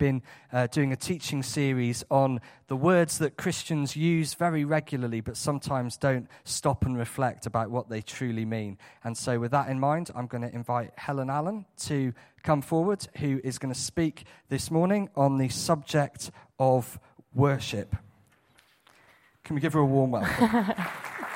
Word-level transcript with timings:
been 0.00 0.22
uh, 0.50 0.66
doing 0.68 0.92
a 0.92 0.96
teaching 0.96 1.42
series 1.42 2.02
on 2.10 2.40
the 2.68 2.74
words 2.74 3.18
that 3.18 3.36
Christians 3.36 3.94
use 3.94 4.32
very 4.32 4.64
regularly, 4.64 5.20
but 5.20 5.36
sometimes 5.36 5.98
don't 5.98 6.26
stop 6.44 6.86
and 6.86 6.96
reflect 6.96 7.44
about 7.44 7.70
what 7.70 7.90
they 7.90 8.00
truly 8.00 8.46
mean. 8.46 8.78
And 9.04 9.16
so, 9.16 9.38
with 9.38 9.50
that 9.50 9.68
in 9.68 9.78
mind, 9.78 10.10
I'm 10.16 10.26
going 10.26 10.42
to 10.42 10.52
invite 10.52 10.92
Helen 10.96 11.28
Allen 11.28 11.66
to 11.82 12.14
come 12.42 12.62
forward, 12.62 13.06
who 13.18 13.40
is 13.44 13.58
going 13.58 13.72
to 13.72 13.78
speak 13.78 14.24
this 14.48 14.70
morning 14.70 15.10
on 15.14 15.36
the 15.36 15.50
subject 15.50 16.30
of 16.58 16.98
worship. 17.34 17.94
Can 19.44 19.54
we 19.54 19.60
give 19.60 19.74
her 19.74 19.80
a 19.80 19.86
warm 19.86 20.12
welcome? 20.12 20.74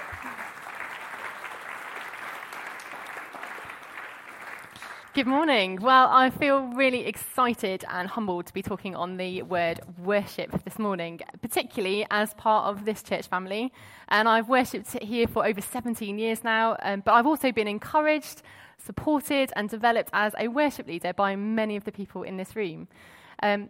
Good 5.15 5.29
morning. 5.29 5.79
Well, 5.81 6.09
I 6.11 6.29
feel 6.29 6.63
really 6.75 7.07
excited 7.07 7.85
and 7.89 8.09
humbled 8.09 8.47
to 8.47 8.53
be 8.53 8.63
talking 8.63 8.97
on 8.97 9.17
the 9.17 9.43
word 9.43 9.79
worship 9.97 10.65
this 10.65 10.77
morning, 10.77 11.21
particularly 11.41 12.05
as 12.11 12.35
part 12.35 12.67
of 12.67 12.85
this 12.85 13.01
church 13.01 13.29
family. 13.29 13.73
And 14.09 14.29
I've 14.29 14.49
worshipped 14.49 15.01
here 15.01 15.29
for 15.29 15.47
over 15.47 15.61
17 15.61 16.19
years 16.19 16.43
now, 16.43 16.77
um, 16.83 17.01
but 17.05 17.13
I've 17.13 17.29
also 17.29 17.53
been 17.53 17.69
encouraged, 17.69 18.43
supported, 18.77 19.53
and 19.55 19.69
developed 19.69 20.11
as 20.13 20.35
a 20.37 20.49
worship 20.49 20.89
leader 20.89 21.13
by 21.13 21.37
many 21.37 21.77
of 21.77 21.85
the 21.85 21.93
people 21.93 22.25
in 22.25 22.37
this 22.37 22.57
room. 22.57 22.89
Um, 23.41 23.69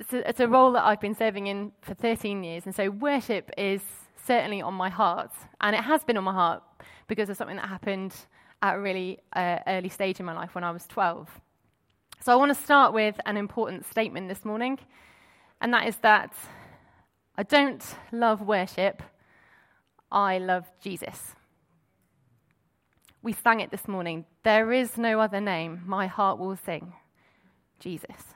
it's, 0.00 0.14
a, 0.14 0.26
it's 0.26 0.40
a 0.40 0.48
role 0.48 0.72
that 0.72 0.86
I've 0.86 1.02
been 1.02 1.14
serving 1.14 1.48
in 1.48 1.72
for 1.82 1.92
13 1.92 2.42
years, 2.42 2.64
and 2.64 2.74
so 2.74 2.88
worship 2.88 3.50
is 3.58 3.82
certainly 4.24 4.62
on 4.62 4.72
my 4.72 4.88
heart, 4.88 5.32
and 5.60 5.76
it 5.76 5.82
has 5.82 6.02
been 6.02 6.16
on 6.16 6.24
my 6.24 6.32
heart 6.32 6.62
because 7.08 7.28
of 7.28 7.36
something 7.36 7.56
that 7.56 7.68
happened 7.68 8.14
at 8.62 8.76
a 8.76 8.80
really 8.80 9.18
uh, 9.34 9.58
early 9.66 9.88
stage 9.88 10.20
in 10.20 10.26
my 10.26 10.34
life 10.34 10.54
when 10.54 10.64
I 10.64 10.70
was 10.70 10.86
12. 10.86 11.28
So 12.20 12.32
I 12.32 12.36
want 12.36 12.54
to 12.56 12.62
start 12.62 12.92
with 12.92 13.20
an 13.26 13.36
important 13.36 13.86
statement 13.86 14.28
this 14.28 14.44
morning, 14.44 14.78
and 15.60 15.72
that 15.72 15.86
is 15.86 15.96
that 15.98 16.32
I 17.36 17.44
don't 17.44 17.84
love 18.10 18.40
worship, 18.42 19.02
I 20.10 20.38
love 20.38 20.64
Jesus. 20.80 21.34
We 23.22 23.32
sang 23.32 23.60
it 23.60 23.70
this 23.70 23.86
morning. 23.86 24.24
There 24.42 24.72
is 24.72 24.96
no 24.96 25.20
other 25.20 25.40
name 25.40 25.82
my 25.86 26.06
heart 26.06 26.38
will 26.38 26.56
sing 26.56 26.94
Jesus. 27.78 28.34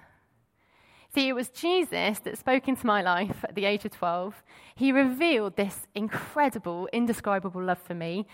See, 1.14 1.29
it 1.29 1.34
was 1.34 1.51
Jesus 1.51 2.20
that 2.20 2.39
spoke 2.39 2.69
into 2.69 2.86
my 2.86 3.03
life 3.03 3.45
at 3.45 3.55
the 3.55 3.67
age 3.67 3.84
of 3.84 3.91
12. 3.92 4.42
He 4.75 4.92
revealed 4.92 5.57
this 5.57 5.86
incredible, 5.95 6.89
indescribable 6.92 7.62
love 7.62 7.79
for 7.79 7.95
me, 7.95 8.27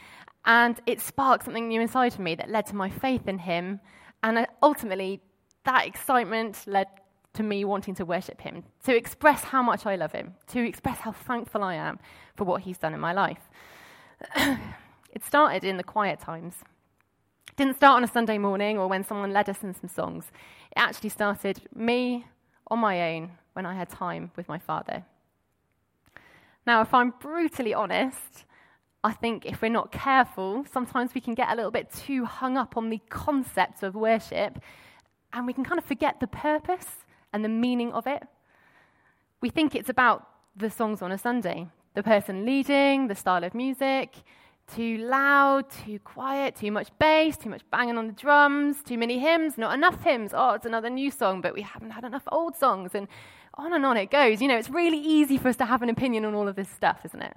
and 0.44 0.80
it 0.86 1.00
sparked 1.00 1.44
something 1.44 1.68
new 1.68 1.80
inside 1.80 2.14
of 2.14 2.20
me 2.20 2.34
that 2.34 2.50
led 2.50 2.66
to 2.66 2.76
my 2.76 2.88
faith 2.88 3.28
in 3.28 3.38
him. 3.38 3.80
And 4.22 4.38
uh, 4.38 4.46
ultimately, 4.62 5.20
that 5.64 5.86
excitement 5.86 6.64
led 6.66 6.86
to 7.34 7.42
me 7.42 7.64
wanting 7.64 7.94
to 7.94 8.04
worship 8.04 8.40
him, 8.40 8.64
to 8.84 8.96
express 8.96 9.44
how 9.44 9.62
much 9.62 9.86
I 9.86 9.96
love 9.96 10.12
him, 10.12 10.34
to 10.48 10.66
express 10.66 10.98
how 10.98 11.12
thankful 11.12 11.62
I 11.62 11.74
am 11.74 11.98
for 12.36 12.44
what 12.44 12.62
he's 12.62 12.78
done 12.78 12.94
in 12.94 13.00
my 13.00 13.12
life. 13.12 13.50
it 14.36 15.24
started 15.24 15.62
in 15.64 15.76
the 15.76 15.84
quiet 15.84 16.20
times. 16.20 16.54
It 17.48 17.56
didn't 17.56 17.76
start 17.76 17.96
on 17.96 18.04
a 18.04 18.08
Sunday 18.08 18.38
morning 18.38 18.78
or 18.78 18.88
when 18.88 19.04
someone 19.04 19.32
led 19.32 19.48
us 19.48 19.62
in 19.62 19.74
some 19.74 19.88
songs. 19.88 20.32
It 20.70 20.80
actually 20.80 21.10
started 21.10 21.62
me 21.74 22.26
on 22.68 22.78
my 22.78 23.14
own 23.14 23.32
when 23.52 23.66
I 23.66 23.74
had 23.74 23.88
time 23.88 24.30
with 24.36 24.48
my 24.48 24.58
father. 24.58 25.04
Now, 26.66 26.80
if 26.82 26.92
I'm 26.92 27.14
brutally 27.20 27.72
honest, 27.72 28.44
I 29.04 29.12
think 29.12 29.46
if 29.46 29.62
we're 29.62 29.68
not 29.68 29.92
careful, 29.92 30.64
sometimes 30.72 31.14
we 31.14 31.20
can 31.20 31.34
get 31.34 31.50
a 31.50 31.54
little 31.54 31.70
bit 31.70 31.92
too 31.92 32.24
hung 32.24 32.56
up 32.56 32.76
on 32.76 32.90
the 32.90 33.00
concept 33.08 33.82
of 33.82 33.94
worship 33.94 34.58
and 35.32 35.46
we 35.46 35.52
can 35.52 35.64
kind 35.64 35.78
of 35.78 35.84
forget 35.84 36.20
the 36.20 36.26
purpose 36.26 37.04
and 37.32 37.44
the 37.44 37.48
meaning 37.48 37.92
of 37.92 38.06
it. 38.06 38.22
We 39.40 39.50
think 39.50 39.74
it's 39.74 39.88
about 39.88 40.26
the 40.56 40.70
songs 40.70 41.00
on 41.00 41.12
a 41.12 41.18
Sunday, 41.18 41.68
the 41.94 42.02
person 42.02 42.44
leading, 42.44 43.06
the 43.06 43.14
style 43.14 43.44
of 43.44 43.54
music, 43.54 44.14
too 44.74 44.98
loud, 44.98 45.70
too 45.70 45.98
quiet, 46.00 46.56
too 46.56 46.72
much 46.72 46.88
bass, 46.98 47.36
too 47.36 47.48
much 47.48 47.62
banging 47.70 47.98
on 47.98 48.08
the 48.08 48.12
drums, 48.12 48.82
too 48.82 48.98
many 48.98 49.18
hymns, 49.18 49.56
not 49.56 49.74
enough 49.74 50.02
hymns. 50.02 50.32
Oh, 50.34 50.54
it's 50.54 50.66
another 50.66 50.90
new 50.90 51.10
song, 51.10 51.40
but 51.40 51.54
we 51.54 51.62
haven't 51.62 51.90
had 51.90 52.04
enough 52.04 52.24
old 52.32 52.56
songs. 52.56 52.90
And 52.94 53.06
on 53.54 53.72
and 53.72 53.86
on 53.86 53.96
it 53.96 54.10
goes. 54.10 54.42
You 54.42 54.48
know, 54.48 54.56
it's 54.56 54.70
really 54.70 54.98
easy 54.98 55.38
for 55.38 55.48
us 55.48 55.56
to 55.56 55.64
have 55.64 55.82
an 55.82 55.88
opinion 55.88 56.24
on 56.24 56.34
all 56.34 56.48
of 56.48 56.56
this 56.56 56.68
stuff, 56.68 57.04
isn't 57.04 57.22
it? 57.22 57.36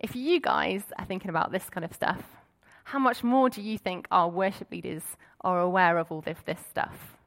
If 0.00 0.16
you 0.16 0.40
guys 0.40 0.84
are 0.98 1.04
thinking 1.04 1.28
about 1.28 1.52
this 1.52 1.68
kind 1.68 1.84
of 1.84 1.92
stuff, 1.92 2.22
how 2.84 2.98
much 2.98 3.22
more 3.22 3.50
do 3.50 3.60
you 3.60 3.76
think 3.76 4.08
our 4.10 4.28
worship 4.28 4.72
leaders 4.72 5.02
are 5.42 5.60
aware 5.60 5.98
of 5.98 6.10
all 6.10 6.24
of 6.26 6.44
this 6.46 6.58
stuff? 6.70 7.18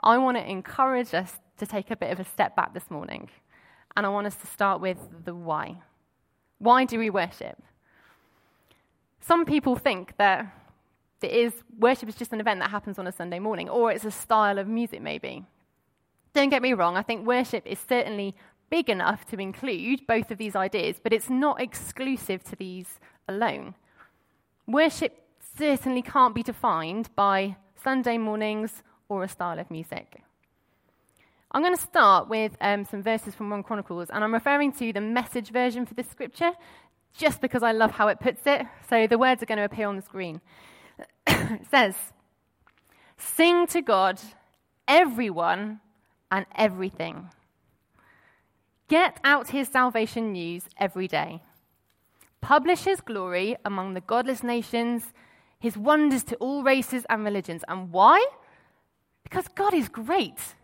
I 0.00 0.18
want 0.18 0.36
to 0.36 0.48
encourage 0.48 1.14
us 1.14 1.38
to 1.56 1.66
take 1.66 1.90
a 1.90 1.96
bit 1.96 2.12
of 2.12 2.20
a 2.20 2.24
step 2.24 2.54
back 2.54 2.74
this 2.74 2.90
morning. 2.90 3.30
And 3.96 4.04
I 4.04 4.10
want 4.10 4.26
us 4.26 4.36
to 4.36 4.46
start 4.46 4.82
with 4.82 4.98
the 5.24 5.34
why. 5.34 5.78
Why 6.58 6.84
do 6.84 6.98
we 6.98 7.08
worship? 7.08 7.62
Some 9.20 9.46
people 9.46 9.74
think 9.74 10.18
that 10.18 10.52
it 11.22 11.32
is, 11.32 11.54
worship 11.78 12.10
is 12.10 12.14
just 12.14 12.34
an 12.34 12.40
event 12.40 12.60
that 12.60 12.70
happens 12.70 12.98
on 12.98 13.06
a 13.06 13.12
Sunday 13.12 13.38
morning, 13.38 13.70
or 13.70 13.90
it's 13.90 14.04
a 14.04 14.10
style 14.10 14.58
of 14.58 14.68
music, 14.68 15.00
maybe. 15.00 15.46
Don't 16.34 16.50
get 16.50 16.60
me 16.60 16.74
wrong, 16.74 16.98
I 16.98 17.02
think 17.02 17.26
worship 17.26 17.66
is 17.66 17.78
certainly 17.78 18.36
big 18.70 18.88
enough 18.88 19.24
to 19.26 19.38
include 19.38 20.06
both 20.06 20.30
of 20.30 20.38
these 20.38 20.56
ideas, 20.56 20.96
but 21.02 21.12
it's 21.12 21.30
not 21.30 21.60
exclusive 21.60 22.42
to 22.44 22.56
these 22.56 22.98
alone. 23.28 23.74
Worship 24.66 25.22
certainly 25.56 26.02
can't 26.02 26.34
be 26.34 26.42
defined 26.42 27.08
by 27.14 27.56
Sunday 27.82 28.18
mornings 28.18 28.82
or 29.08 29.22
a 29.22 29.28
style 29.28 29.58
of 29.58 29.70
music. 29.70 30.22
I'm 31.52 31.62
going 31.62 31.76
to 31.76 31.80
start 31.80 32.28
with 32.28 32.56
um, 32.60 32.84
some 32.84 33.02
verses 33.02 33.34
from 33.34 33.48
1 33.50 33.62
Chronicles, 33.62 34.10
and 34.10 34.22
I'm 34.22 34.34
referring 34.34 34.72
to 34.72 34.92
the 34.92 35.00
message 35.00 35.50
version 35.50 35.86
for 35.86 35.94
this 35.94 36.08
scripture 36.08 36.52
just 37.16 37.40
because 37.40 37.62
I 37.62 37.72
love 37.72 37.92
how 37.92 38.08
it 38.08 38.20
puts 38.20 38.42
it. 38.46 38.66
So 38.90 39.06
the 39.06 39.16
words 39.16 39.42
are 39.42 39.46
going 39.46 39.58
to 39.58 39.64
appear 39.64 39.88
on 39.88 39.96
the 39.96 40.02
screen. 40.02 40.40
it 41.26 41.66
says, 41.70 41.94
Sing 43.16 43.66
to 43.68 43.80
God, 43.80 44.20
everyone 44.86 45.80
and 46.30 46.44
everything. 46.54 47.30
Get 48.88 49.18
out 49.24 49.50
his 49.50 49.68
salvation 49.68 50.32
news 50.32 50.64
every 50.78 51.08
day. 51.08 51.42
Publish 52.40 52.84
his 52.84 53.00
glory 53.00 53.56
among 53.64 53.94
the 53.94 54.00
godless 54.00 54.42
nations, 54.42 55.12
his 55.58 55.76
wonders 55.76 56.22
to 56.24 56.36
all 56.36 56.62
races 56.62 57.04
and 57.08 57.24
religions. 57.24 57.64
And 57.66 57.90
why? 57.90 58.24
Because 59.24 59.48
God 59.48 59.74
is 59.74 59.88
great 59.88 60.54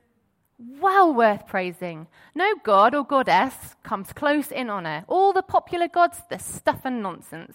well 0.80 1.12
worth 1.12 1.46
praising. 1.46 2.06
No 2.34 2.54
god 2.62 2.94
or 2.94 3.04
goddess 3.04 3.54
comes 3.82 4.12
close 4.12 4.50
in 4.50 4.70
honor. 4.70 5.04
All 5.08 5.32
the 5.32 5.42
popular 5.42 5.88
gods, 5.88 6.18
they're 6.28 6.38
stuff 6.38 6.80
and 6.84 7.02
nonsense. 7.02 7.54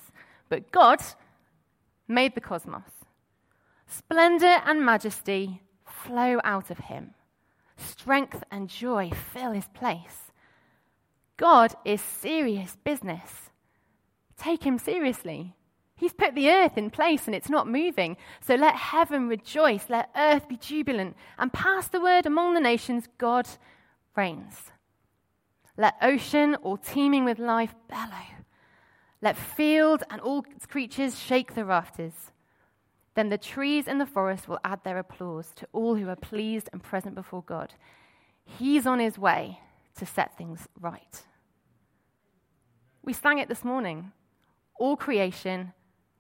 But 0.50 0.72
God 0.72 1.02
made 2.08 2.36
the 2.36 2.42
cosmos. 2.42 3.06
Splendor 3.88 4.62
and 4.66 4.86
majesty 4.86 5.62
flow 5.86 6.40
out 6.44 6.70
of 6.70 6.80
him. 6.80 7.12
Strength 7.78 8.44
and 8.52 8.70
joy 8.70 9.12
fill 9.12 9.52
his 9.52 9.68
place. 9.68 10.27
God 11.38 11.76
is 11.86 12.02
serious 12.02 12.76
business. 12.84 13.52
Take 14.38 14.64
him 14.64 14.78
seriously. 14.78 15.56
He's 15.96 16.14
put 16.14 16.36
the 16.36 16.50
earth 16.50 16.78
in 16.78 16.92
place 16.92 17.26
and 17.26 17.36
it's 17.36 17.50
not 17.50 17.68
moving. 17.68 18.18
So 18.42 18.56
let 18.56 18.76
heaven 18.76 19.28
rejoice, 19.28 19.86
let 19.90 20.12
earth 20.16 20.48
be 20.48 20.58
jubilant, 20.58 21.16
and 21.40 21.52
pass 21.52 21.88
the 21.88 22.02
word 22.02 22.26
among 22.26 22.54
the 22.54 22.60
nations 22.60 23.08
God 23.18 23.48
reigns. 24.16 24.72
Let 25.76 25.96
ocean, 26.02 26.56
all 26.56 26.78
teeming 26.78 27.26
with 27.26 27.40
life, 27.40 27.74
bellow. 27.88 28.26
Let 29.22 29.38
field 29.38 30.04
and 30.10 30.22
all 30.22 30.46
creatures 30.68 31.20
shake 31.20 31.56
the 31.56 31.66
rafters. 31.66 32.32
Then 33.16 33.30
the 33.30 33.38
trees 33.38 33.88
in 33.88 33.98
the 33.98 34.06
forest 34.06 34.48
will 34.48 34.60
add 34.64 34.84
their 34.84 35.00
applause 35.00 35.52
to 35.56 35.68
all 35.74 35.96
who 35.96 36.10
are 36.10 36.16
pleased 36.16 36.70
and 36.72 36.84
present 36.84 37.16
before 37.16 37.42
God. 37.42 37.74
He's 38.46 38.86
on 38.86 39.00
his 39.00 39.18
way 39.18 39.60
to 39.96 40.06
set 40.06 40.38
things 40.38 40.68
right. 40.80 41.24
We 43.08 43.14
sang 43.14 43.40
it 43.40 43.48
this 43.48 43.64
morning. 43.64 44.12
All 44.76 44.98
creation 44.98 45.72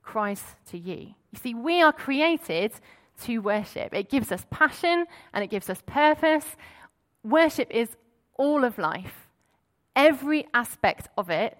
cries 0.03 0.41
to 0.69 0.77
you. 0.77 1.15
You 1.31 1.37
see, 1.37 1.53
we 1.53 1.81
are 1.81 1.91
created 1.91 2.71
to 3.23 3.39
worship. 3.39 3.93
It 3.93 4.09
gives 4.09 4.31
us 4.31 4.45
passion 4.49 5.05
and 5.33 5.43
it 5.43 5.49
gives 5.49 5.69
us 5.69 5.81
purpose. 5.85 6.45
Worship 7.25 7.69
is 7.71 7.89
all 8.35 8.63
of 8.63 8.77
life, 8.77 9.27
every 9.97 10.47
aspect 10.53 11.09
of 11.17 11.29
it 11.29 11.57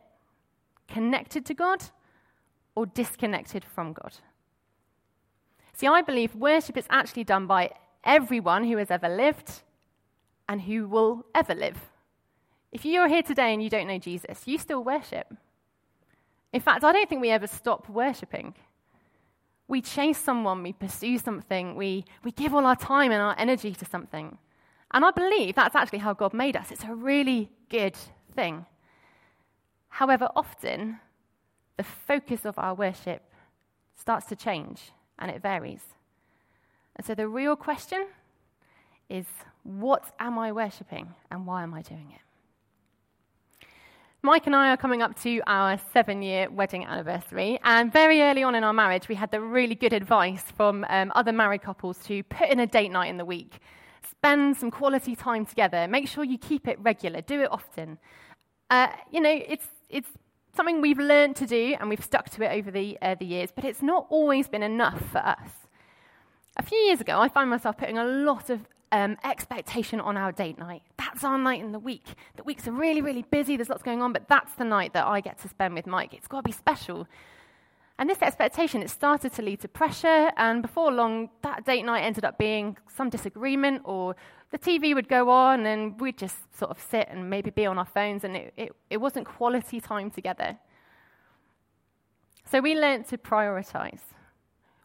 connected 0.88 1.46
to 1.48 1.54
God 1.54 1.84
or 2.74 2.86
disconnected 2.86 3.66
from 3.66 3.92
God. 3.92 4.14
See, 5.74 5.88
I 5.88 6.04
believe 6.04 6.36
worship 6.36 6.78
is 6.78 6.86
actually 6.90 7.26
done 7.26 7.48
by 7.48 7.72
everyone 8.06 8.64
who 8.64 8.78
has 8.78 8.90
ever 8.90 9.10
lived 9.10 9.62
and 10.48 10.62
who 10.62 10.88
will 10.88 11.26
ever 11.36 11.54
live. 11.54 11.78
If 12.72 12.86
you're 12.86 13.08
here 13.08 13.24
today 13.24 13.54
and 13.54 13.64
you 13.64 13.70
don't 13.70 13.88
know 13.88 13.98
Jesus, 13.98 14.44
you 14.46 14.58
still 14.58 14.84
worship. 14.84 15.34
In 16.54 16.62
fact, 16.62 16.84
I 16.84 16.92
don't 16.92 17.10
think 17.10 17.22
we 17.22 17.30
ever 17.30 17.48
stop 17.48 17.90
worshipping. 17.90 18.54
We 19.68 19.82
chase 19.82 20.18
someone, 20.18 20.64
we 20.64 20.74
pursue 20.74 21.18
something, 21.18 21.76
we, 21.76 22.06
we 22.24 22.32
give 22.32 22.54
all 22.54 22.66
our 22.66 22.76
time 22.76 23.12
and 23.12 23.22
our 23.22 23.36
energy 23.38 23.74
to 23.74 23.86
something. 23.86 24.38
And 24.92 25.04
I 25.04 25.12
believe 25.12 25.56
that's 25.56 25.76
actually 25.76 26.00
how 26.00 26.14
God 26.14 26.34
made 26.34 26.56
us. 26.56 26.72
It's 26.72 26.86
a 26.86 26.96
really 26.96 27.52
good 27.70 27.98
thing. 28.34 28.66
However, 29.90 30.30
often 30.36 31.00
the 31.76 31.84
focus 31.84 32.46
of 32.46 32.58
our 32.58 32.74
worship 32.74 33.24
starts 33.96 34.26
to 34.28 34.36
change 34.36 34.92
and 35.20 35.30
it 35.30 35.42
varies. 35.42 35.84
And 36.96 37.06
so 37.06 37.14
the 37.14 37.28
real 37.28 37.56
question 37.56 38.08
is 39.10 39.26
what 39.64 40.14
am 40.20 40.40
I 40.40 40.52
worshipping 40.52 41.14
and 41.30 41.46
why 41.46 41.64
am 41.64 41.74
I 41.74 41.82
doing 41.82 42.14
it? 42.16 42.27
Mike 44.28 44.46
and 44.46 44.58
I 44.58 44.72
are 44.72 44.76
coming 44.76 45.02
up 45.02 45.18
to 45.22 45.42
our 45.48 45.80
seven 45.94 46.22
year 46.22 46.50
wedding 46.50 46.84
anniversary, 46.84 47.58
and 47.64 47.94
very 47.94 48.22
early 48.22 48.44
on 48.44 48.56
in 48.56 48.64
our 48.66 48.74
marriage, 48.74 49.08
we 49.08 49.16
had 49.16 49.32
the 49.32 49.40
really 49.40 49.74
good 49.74 49.94
advice 49.94 50.44
from 50.58 50.86
um, 50.90 51.14
other 51.16 51.32
married 51.32 51.62
couples 51.62 51.98
to 52.08 52.24
put 52.24 52.50
in 52.50 52.60
a 52.60 52.68
date 52.68 52.92
night 52.92 53.10
in 53.10 53.16
the 53.16 53.24
week. 53.24 53.60
Spend 54.12 54.58
some 54.58 54.70
quality 54.70 55.16
time 55.16 55.46
together. 55.46 55.88
Make 55.88 56.10
sure 56.10 56.26
you 56.26 56.38
keep 56.38 56.68
it 56.68 56.78
regular. 56.82 57.22
Do 57.22 57.42
it 57.42 57.50
often. 57.50 58.00
Uh, 58.70 58.90
you 59.14 59.22
know, 59.22 59.32
it's, 59.48 59.68
it's 59.90 60.10
something 60.54 60.82
we've 60.82 61.00
learned 61.00 61.38
to 61.38 61.46
do 61.46 61.78
and 61.80 61.88
we've 61.88 62.04
stuck 62.04 62.30
to 62.32 62.44
it 62.44 62.60
over 62.60 62.70
the, 62.70 62.98
uh, 63.02 63.16
the 63.16 63.26
years, 63.26 63.54
but 63.56 63.64
it's 63.64 63.82
not 63.82 64.08
always 64.10 64.50
been 64.50 64.62
enough 64.62 65.02
for 65.10 65.20
us. 65.20 65.52
A 66.58 66.64
few 66.64 66.78
years 66.80 67.00
ago, 67.00 67.18
I 67.22 67.30
found 67.30 67.50
myself 67.50 67.78
putting 67.78 67.98
a 67.98 68.04
lot 68.04 68.50
of 68.50 68.60
um, 68.92 69.18
expectation 69.24 70.00
on 70.00 70.18
our 70.18 70.32
date 70.32 70.58
night. 70.58 70.84
That's 70.98 71.24
our 71.24 71.38
night 71.38 71.62
in 71.62 71.72
the 71.72 71.80
week. 71.80 72.06
The 72.36 72.44
weeks 72.44 72.68
are 72.68 72.72
really, 72.72 73.02
really 73.02 73.24
busy, 73.24 73.58
there's 73.58 73.70
lots 73.70 73.84
going 73.84 74.02
on, 74.02 74.14
but 74.14 74.28
that's 74.28 74.54
the 74.56 74.64
night 74.64 74.94
that 74.94 75.06
I 75.06 75.22
get 75.22 75.40
to 75.40 75.50
spend 75.50 75.74
with 75.74 75.88
Mike. 75.88 76.14
It's 76.14 76.28
got 76.28 76.40
to 76.42 76.44
be 76.44 76.52
special. 76.52 77.08
And 78.00 78.10
this 78.10 78.22
expectation, 78.22 78.82
it 78.82 78.90
started 78.90 79.34
to 79.34 79.42
lead 79.42 79.62
to 79.62 79.68
pressure, 79.68 80.32
and 80.38 80.62
before 80.62 80.92
long, 80.92 81.30
that 81.42 81.66
date 81.66 81.84
night 81.84 82.02
ended 82.02 82.24
up 82.26 82.38
being 82.38 82.78
some 82.96 83.10
disagreement, 83.10 83.82
or 83.86 84.16
the 84.52 84.60
TV 84.60 84.94
would 84.94 85.10
go 85.10 85.30
on, 85.30 85.66
and 85.66 86.00
we'd 86.00 86.18
just 86.18 86.38
sort 86.56 86.70
of 86.70 86.80
sit 86.80 87.08
and 87.10 87.30
maybe 87.30 87.50
be 87.50 87.66
on 87.66 87.80
our 87.80 87.86
phones, 87.86 88.24
and 88.24 88.36
it, 88.38 88.54
it, 88.56 88.72
it 88.92 88.98
wasn't 88.98 89.26
quality 89.26 89.82
time 89.82 90.12
together. 90.12 90.58
So 92.50 92.62
we 92.62 92.76
learned 92.76 93.08
to 93.08 93.18
prioritize. 93.18 94.02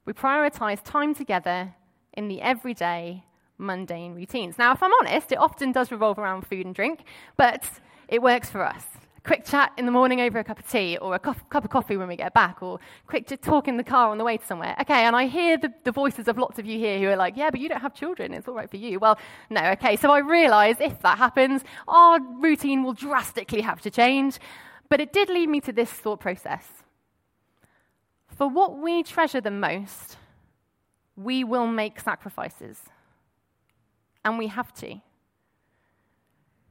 We 0.05 0.15
prioritize 0.15 0.83
time 0.83 1.15
together 1.15 1.75
in 2.15 2.29
the 2.29 2.41
everyday 2.41 3.25
mundane 3.63 4.15
routines. 4.15 4.59
Now, 4.59 4.73
if 4.73 4.83
I'm 4.83 4.93
honest, 5.01 5.33
it 5.33 5.39
often 5.39 5.73
does 5.73 5.91
revolve 5.91 6.19
around 6.19 6.47
food 6.47 6.67
and 6.67 6.75
drink, 6.75 7.05
but 7.37 7.65
it 8.09 8.21
works 8.21 8.51
for 8.51 8.65
us. 8.65 8.85
Quick 9.25 9.45
chat 9.45 9.71
in 9.79 9.87
the 9.87 9.93
morning 9.93 10.21
over 10.21 10.41
a 10.41 10.45
cup 10.45 10.59
of 10.59 10.69
tea, 10.69 10.99
or 10.99 11.15
a 11.15 11.19
cup, 11.19 11.37
of 11.55 11.71
coffee 11.71 11.97
when 11.97 12.09
we 12.09 12.17
get 12.17 12.35
back, 12.35 12.61
or 12.61 12.81
quick 13.07 13.29
to 13.29 13.37
talk 13.37 13.69
in 13.69 13.77
the 13.77 13.85
car 13.85 14.11
on 14.11 14.19
the 14.19 14.25
way 14.25 14.37
to 14.37 14.45
somewhere. 14.45 14.75
Okay, 14.81 15.05
and 15.05 15.15
I 15.15 15.27
hear 15.27 15.57
the, 15.57 15.73
the 15.85 15.93
voices 15.93 16.27
of 16.27 16.39
lots 16.39 16.59
of 16.59 16.67
you 16.67 16.77
here 16.77 16.99
who 16.99 17.07
are 17.07 17.17
like, 17.17 17.37
yeah, 17.37 17.49
but 17.49 17.61
you 17.61 17.69
don't 17.69 17.81
have 17.81 17.95
children, 17.95 18.35
it's 18.35 18.49
all 18.49 18.55
right 18.55 18.69
for 18.69 18.79
you. 18.79 18.99
Well, 18.99 19.17
no, 19.49 19.63
okay, 19.71 19.95
so 19.95 20.11
I 20.11 20.19
realize 20.19 20.77
if 20.81 21.01
that 21.03 21.19
happens, 21.19 21.63
our 21.87 22.19
routine 22.21 22.83
will 22.83 22.95
drastically 22.95 23.61
have 23.61 23.81
to 23.83 23.91
change. 23.91 24.41
But 24.89 25.01
it 25.01 25.13
did 25.13 25.29
lead 25.29 25.49
me 25.49 25.61
to 25.61 25.73
this 25.73 25.91
thought 25.91 26.19
process. 26.19 26.67
For 28.27 28.49
what 28.49 28.79
we 28.79 29.05
treasure 29.05 29.41
the 29.41 29.53
most, 29.53 30.17
we 31.17 31.45
will 31.45 31.69
make 31.69 32.01
sacrifices 32.01 32.81
and 34.25 34.39
we 34.39 34.49
have 34.49 34.73
to. 34.75 35.01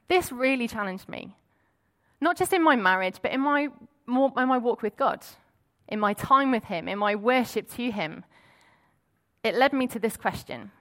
This 0.08 0.32
really 0.32 0.68
challenged 0.68 1.08
me, 1.08 1.36
not 2.20 2.38
just 2.38 2.54
in 2.54 2.64
my 2.64 2.76
marriage, 2.76 3.16
but 3.22 3.32
in 3.32 3.42
my, 3.42 3.70
in 4.08 4.48
my 4.48 4.58
walk 4.58 4.82
with 4.82 4.98
God, 4.98 5.24
in 5.88 6.00
my 6.00 6.14
time 6.14 6.52
with 6.52 6.66
Him, 6.66 6.88
in 6.88 7.00
my 7.00 7.16
worship 7.16 7.70
to 7.76 7.92
Him. 7.92 8.26
It 9.44 9.56
led 9.56 9.74
me 9.74 9.88
to 9.88 10.00
this 10.00 10.18
question 10.18 10.72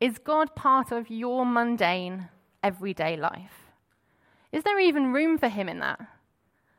Is 0.00 0.18
God 0.18 0.54
part 0.54 0.90
of 0.90 1.10
your 1.10 1.46
mundane, 1.46 2.28
everyday 2.62 3.16
life? 3.16 3.70
Is 4.50 4.64
there 4.64 4.80
even 4.80 5.12
room 5.12 5.38
for 5.38 5.48
Him 5.48 5.68
in 5.68 5.78
that? 5.78 6.00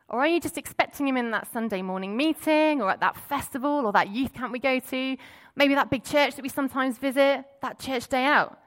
Or 0.09 0.21
are 0.21 0.27
you 0.27 0.39
just 0.39 0.57
expecting 0.57 1.07
him 1.07 1.17
in 1.17 1.29
that 1.31 1.51
Sunday 1.53 1.83
morning 1.83 2.17
meeting 2.17 2.81
or 2.81 2.89
at 2.89 2.99
that 2.99 3.15
festival 3.15 3.85
or 3.85 3.91
that 3.93 4.09
youth 4.09 4.33
camp 4.33 4.51
we 4.51 4.57
go 4.57 4.79
to? 4.79 5.17
Maybe 5.55 5.75
that 5.75 5.91
big 5.91 6.03
church 6.03 6.35
that 6.35 6.41
we 6.41 6.49
sometimes 6.49 6.97
visit, 6.97 7.45
that 7.61 7.79
church 7.79 8.07
day 8.07 8.25
out? 8.25 8.59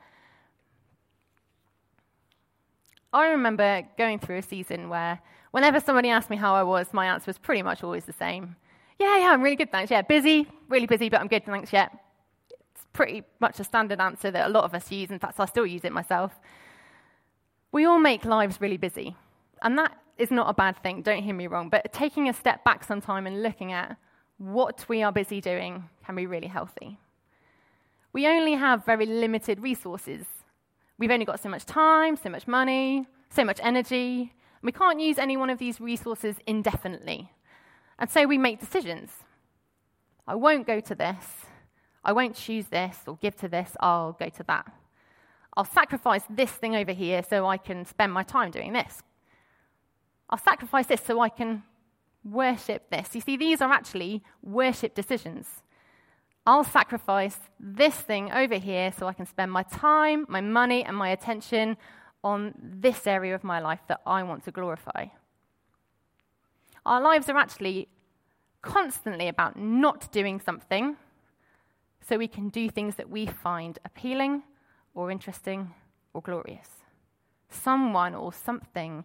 I 3.13 3.29
remember 3.29 3.83
going 3.99 4.19
through 4.19 4.39
a 4.39 4.43
season 4.43 4.89
where 4.89 5.21
whenever 5.51 5.81
somebody 5.81 6.09
asked 6.09 6.31
me 6.31 6.37
how 6.37 6.55
I 6.55 6.63
was, 6.63 6.93
my 6.93 7.07
answer 7.07 7.27
was 7.27 7.39
pretty 7.39 7.63
much 7.63 7.85
always 7.85 8.05
the 8.05 8.13
same. 8.13 8.57
Yeah, 8.99 9.19
yeah, 9.19 9.31
I'm 9.33 9.43
really 9.43 9.57
good, 9.57 9.71
thanks. 9.71 9.91
Yeah, 9.91 10.03
busy, 10.03 10.49
really 10.69 10.87
busy, 10.87 11.09
but 11.09 11.21
I'm 11.21 11.29
good, 11.29 11.45
thanks, 11.45 11.73
yeah. 11.73 11.89
It's 12.51 12.87
pretty 12.93 13.23
much 13.41 13.61
a 13.61 13.65
standard 13.65 14.01
answer 14.01 14.31
that 14.31 14.47
a 14.47 14.53
lot 14.53 14.65
of 14.65 14.75
us 14.75 14.91
use. 14.91 15.11
In 15.11 15.19
fact, 15.19 15.39
I 15.39 15.47
still 15.47 15.67
use 15.67 15.85
it 15.85 15.93
myself. 15.93 16.33
We 17.71 17.85
all 17.85 17.99
make 17.99 18.25
lives 18.25 18.61
really 18.61 18.77
busy. 18.77 19.17
And 19.63 19.77
that 19.79 19.97
is 20.19 20.31
not 20.31 20.49
a 20.49 20.55
bad 20.55 20.83
thing, 20.83 21.03
don't 21.03 21.23
hear 21.23 21.35
me 21.35 21.47
wrong. 21.47 21.69
But 21.69 21.93
taking 21.93 22.29
a 22.29 22.33
step 22.33 22.65
back 22.65 22.85
sometime 22.85 23.27
and 23.27 23.43
looking 23.43 23.73
at 23.73 23.97
what 24.39 24.87
we 24.89 25.03
are 25.03 25.13
busy 25.13 25.41
doing 25.41 25.89
can 26.05 26.17
be 26.17 26.27
really 26.27 26.49
healthy. 26.49 26.99
We 28.13 28.27
only 28.27 28.55
have 28.55 28.85
very 28.85 29.07
limited 29.07 29.61
resources 29.61 30.25
We've 30.99 31.11
only 31.11 31.25
got 31.25 31.41
so 31.41 31.49
much 31.49 31.65
time, 31.65 32.17
so 32.17 32.29
much 32.29 32.47
money, 32.47 33.07
so 33.31 33.45
much 33.45 33.61
energy. 33.63 34.33
We 34.63 34.73
can't 34.73 35.01
use 35.01 35.19
any 35.19 35.37
one 35.37 35.51
of 35.51 35.59
these 35.59 35.81
resources 35.81 36.37
indefinitely. 36.47 37.31
And 37.99 38.11
so 38.11 38.27
we 38.27 38.39
make 38.39 38.61
decisions. 38.61 39.11
I 40.27 40.35
won't 40.35 40.67
go 40.67 40.81
to 40.81 40.95
this. 40.95 41.25
I 42.05 42.13
won't 42.13 42.35
choose 42.35 42.67
this 42.67 42.97
or 43.07 43.17
give 43.17 43.37
to 43.37 43.49
this. 43.49 43.77
I'll 43.81 44.13
go 44.13 44.29
to 44.29 44.43
that. 44.45 44.73
I'll 45.57 45.65
sacrifice 45.65 46.23
this 46.31 46.51
thing 46.51 46.75
over 46.75 46.93
here 46.93 47.23
so 47.23 47.47
I 47.47 47.59
can 47.59 47.85
spend 47.85 48.13
my 48.13 48.23
time 48.23 48.51
doing 48.51 48.73
this. 48.73 49.03
I'll 50.31 50.39
sacrifice 50.39 50.87
this 50.87 51.03
so 51.03 51.21
I 51.21 51.29
can 51.29 51.63
worship 52.25 52.91
this. 52.91 53.15
You 53.15 53.21
see, 53.21 53.37
these 53.37 53.61
are 53.61 53.71
actually 53.71 54.23
worship 54.43 54.95
decisions. 54.95 55.63
I'll 56.45 56.65
sacrifice 56.65 57.39
this 57.61 57.95
thing 57.95 58.33
over 58.33 58.57
here 58.57 58.93
so 58.99 59.07
I 59.07 59.13
can 59.13 59.27
spend 59.27 59.53
my 59.53 59.63
time, 59.63 60.27
my 60.29 60.41
money, 60.41 60.83
and 60.85 60.97
my 60.97 61.11
attention 61.11 61.77
on 62.25 62.55
this 62.61 63.07
area 63.07 63.35
of 63.35 63.45
my 63.45 63.61
life 63.61 63.81
that 63.89 64.01
I 64.05 64.25
want 64.25 64.45
to 64.45 64.51
glorify. 64.51 65.07
Our 66.85 67.01
lives 67.01 67.29
are 67.29 67.37
actually 67.37 67.89
constantly 68.61 69.29
about 69.29 69.57
not 69.57 70.11
doing 70.11 70.41
something 70.41 70.97
so 72.09 72.19
we 72.19 72.29
can 72.29 72.49
do 72.49 72.69
things 72.69 72.97
that 72.97 73.09
we 73.09 73.27
find 73.27 73.79
appealing 73.85 74.43
or 74.95 75.11
interesting 75.11 75.73
or 76.13 76.23
glorious. 76.23 76.69
Someone 77.49 78.15
or 78.17 78.33
something 78.33 79.05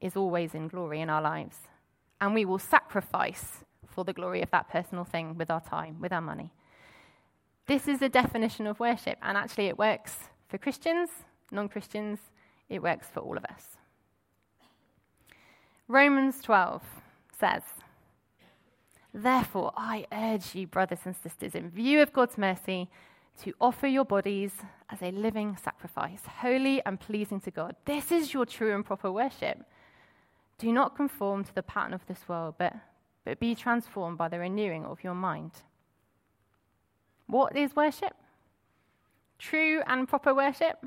is 0.00 0.16
always 0.16 0.52
in 0.54 0.66
glory 0.66 1.00
in 1.00 1.08
our 1.08 1.22
lives, 1.22 1.58
and 2.20 2.34
we 2.34 2.44
will 2.44 2.58
sacrifice 2.58 3.64
for 3.86 4.04
the 4.04 4.12
glory 4.12 4.42
of 4.42 4.50
that 4.50 4.68
personal 4.68 5.04
thing 5.04 5.38
with 5.38 5.50
our 5.50 5.60
time, 5.60 6.00
with 6.00 6.12
our 6.12 6.20
money. 6.20 6.50
This 7.66 7.86
is 7.86 8.02
a 8.02 8.08
definition 8.08 8.66
of 8.66 8.80
worship, 8.80 9.18
and 9.22 9.36
actually, 9.36 9.66
it 9.66 9.78
works 9.78 10.16
for 10.48 10.58
Christians, 10.58 11.10
non 11.50 11.68
Christians, 11.68 12.18
it 12.68 12.82
works 12.82 13.06
for 13.12 13.20
all 13.20 13.36
of 13.36 13.44
us. 13.44 13.76
Romans 15.86 16.40
12 16.42 16.82
says, 17.38 17.62
Therefore, 19.14 19.72
I 19.76 20.06
urge 20.10 20.54
you, 20.54 20.66
brothers 20.66 21.00
and 21.04 21.14
sisters, 21.14 21.54
in 21.54 21.70
view 21.70 22.02
of 22.02 22.12
God's 22.12 22.36
mercy, 22.36 22.90
to 23.42 23.52
offer 23.60 23.86
your 23.86 24.04
bodies 24.04 24.52
as 24.90 25.00
a 25.00 25.12
living 25.12 25.56
sacrifice, 25.56 26.22
holy 26.40 26.84
and 26.84 26.98
pleasing 26.98 27.40
to 27.40 27.50
God. 27.50 27.76
This 27.84 28.10
is 28.10 28.34
your 28.34 28.44
true 28.44 28.74
and 28.74 28.84
proper 28.84 29.12
worship. 29.12 29.64
Do 30.58 30.72
not 30.72 30.96
conform 30.96 31.44
to 31.44 31.54
the 31.54 31.62
pattern 31.62 31.94
of 31.94 32.06
this 32.06 32.28
world, 32.28 32.54
but, 32.58 32.74
but 33.24 33.38
be 33.38 33.54
transformed 33.54 34.18
by 34.18 34.28
the 34.28 34.38
renewing 34.38 34.84
of 34.84 35.04
your 35.04 35.14
mind 35.14 35.52
what 37.32 37.56
is 37.56 37.74
worship? 37.74 38.14
True 39.38 39.82
and 39.86 40.06
proper 40.06 40.34
worship? 40.34 40.84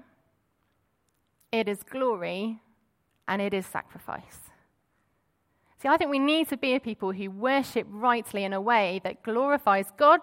It 1.51 1.67
is 1.67 1.81
glory 1.81 2.61
and 3.27 3.41
it 3.41 3.53
is 3.53 3.65
sacrifice. 3.65 4.39
See, 5.81 5.87
I 5.87 5.97
think 5.97 6.11
we 6.11 6.19
need 6.19 6.47
to 6.49 6.57
be 6.57 6.75
a 6.75 6.79
people 6.79 7.11
who 7.11 7.31
worship 7.31 7.87
rightly 7.89 8.43
in 8.43 8.53
a 8.53 8.61
way 8.61 9.01
that 9.03 9.23
glorifies 9.23 9.87
God 9.97 10.21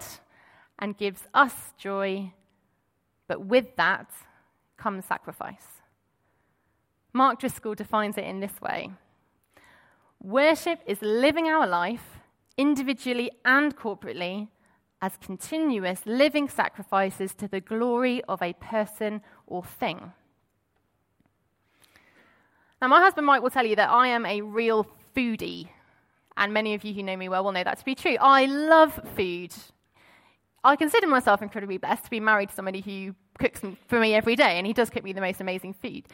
and 0.78 0.96
gives 0.96 1.26
us 1.34 1.74
joy, 1.76 2.32
but 3.26 3.44
with 3.44 3.74
that 3.76 4.08
comes 4.76 5.04
sacrifice. 5.04 5.82
Mark 7.12 7.40
Driscoll 7.40 7.74
defines 7.74 8.16
it 8.16 8.24
in 8.24 8.38
this 8.38 8.60
way 8.60 8.90
Worship 10.22 10.78
is 10.86 11.02
living 11.02 11.48
our 11.48 11.66
life 11.66 12.20
individually 12.56 13.32
and 13.44 13.76
corporately 13.76 14.48
as 15.02 15.18
continuous 15.20 16.00
living 16.06 16.48
sacrifices 16.48 17.34
to 17.34 17.48
the 17.48 17.60
glory 17.60 18.22
of 18.24 18.40
a 18.40 18.52
person 18.54 19.20
or 19.48 19.64
thing. 19.64 20.12
Now, 22.80 22.88
my 22.88 23.00
husband 23.00 23.26
Mike 23.26 23.42
will 23.42 23.50
tell 23.50 23.66
you 23.66 23.76
that 23.76 23.90
I 23.90 24.08
am 24.08 24.24
a 24.24 24.40
real 24.40 24.86
foodie, 25.14 25.68
and 26.36 26.54
many 26.54 26.74
of 26.74 26.84
you 26.84 26.94
who 26.94 27.02
know 27.02 27.16
me 27.16 27.28
well 27.28 27.44
will 27.44 27.52
know 27.52 27.64
that 27.64 27.78
to 27.80 27.84
be 27.84 27.94
true. 27.94 28.16
I 28.20 28.46
love 28.46 28.98
food. 29.16 29.52
I 30.64 30.76
consider 30.76 31.08
myself 31.08 31.42
incredibly 31.42 31.78
blessed 31.78 32.04
to 32.04 32.10
be 32.10 32.20
married 32.20 32.50
to 32.50 32.54
somebody 32.54 32.80
who 32.80 33.14
cooks 33.38 33.60
for 33.88 33.98
me 33.98 34.14
every 34.14 34.36
day, 34.36 34.56
and 34.56 34.66
he 34.66 34.72
does 34.72 34.88
cook 34.88 35.02
me 35.02 35.12
the 35.12 35.20
most 35.20 35.40
amazing 35.40 35.74
food. 35.74 36.04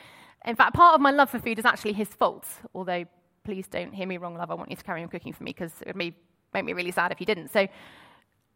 In 0.47 0.57
fact, 0.57 0.75
part 0.75 0.95
of 0.95 1.01
my 1.01 1.11
love 1.11 1.29
for 1.29 1.39
food 1.39 1.59
is 1.59 1.67
actually 1.67 1.93
his 1.93 2.09
fault, 2.09 2.47
although 2.75 3.05
please 3.45 3.67
don't 3.69 3.93
hear 3.93 4.07
me 4.07 4.17
wrong, 4.17 4.35
love. 4.35 4.51
I 4.51 4.55
want 4.55 4.71
you 4.71 4.77
to 4.77 4.85
carry 4.85 5.03
on 5.03 5.09
cooking 5.09 5.35
for 5.35 5.45
me 5.45 5.53
because 5.53 5.73
it 5.83 5.89
would 5.89 5.97
make 5.97 6.65
me 6.65 6.73
really 6.73 6.91
sad 6.91 7.13
if 7.13 7.21
you 7.21 7.27
didn't. 7.27 7.51
So 7.51 7.67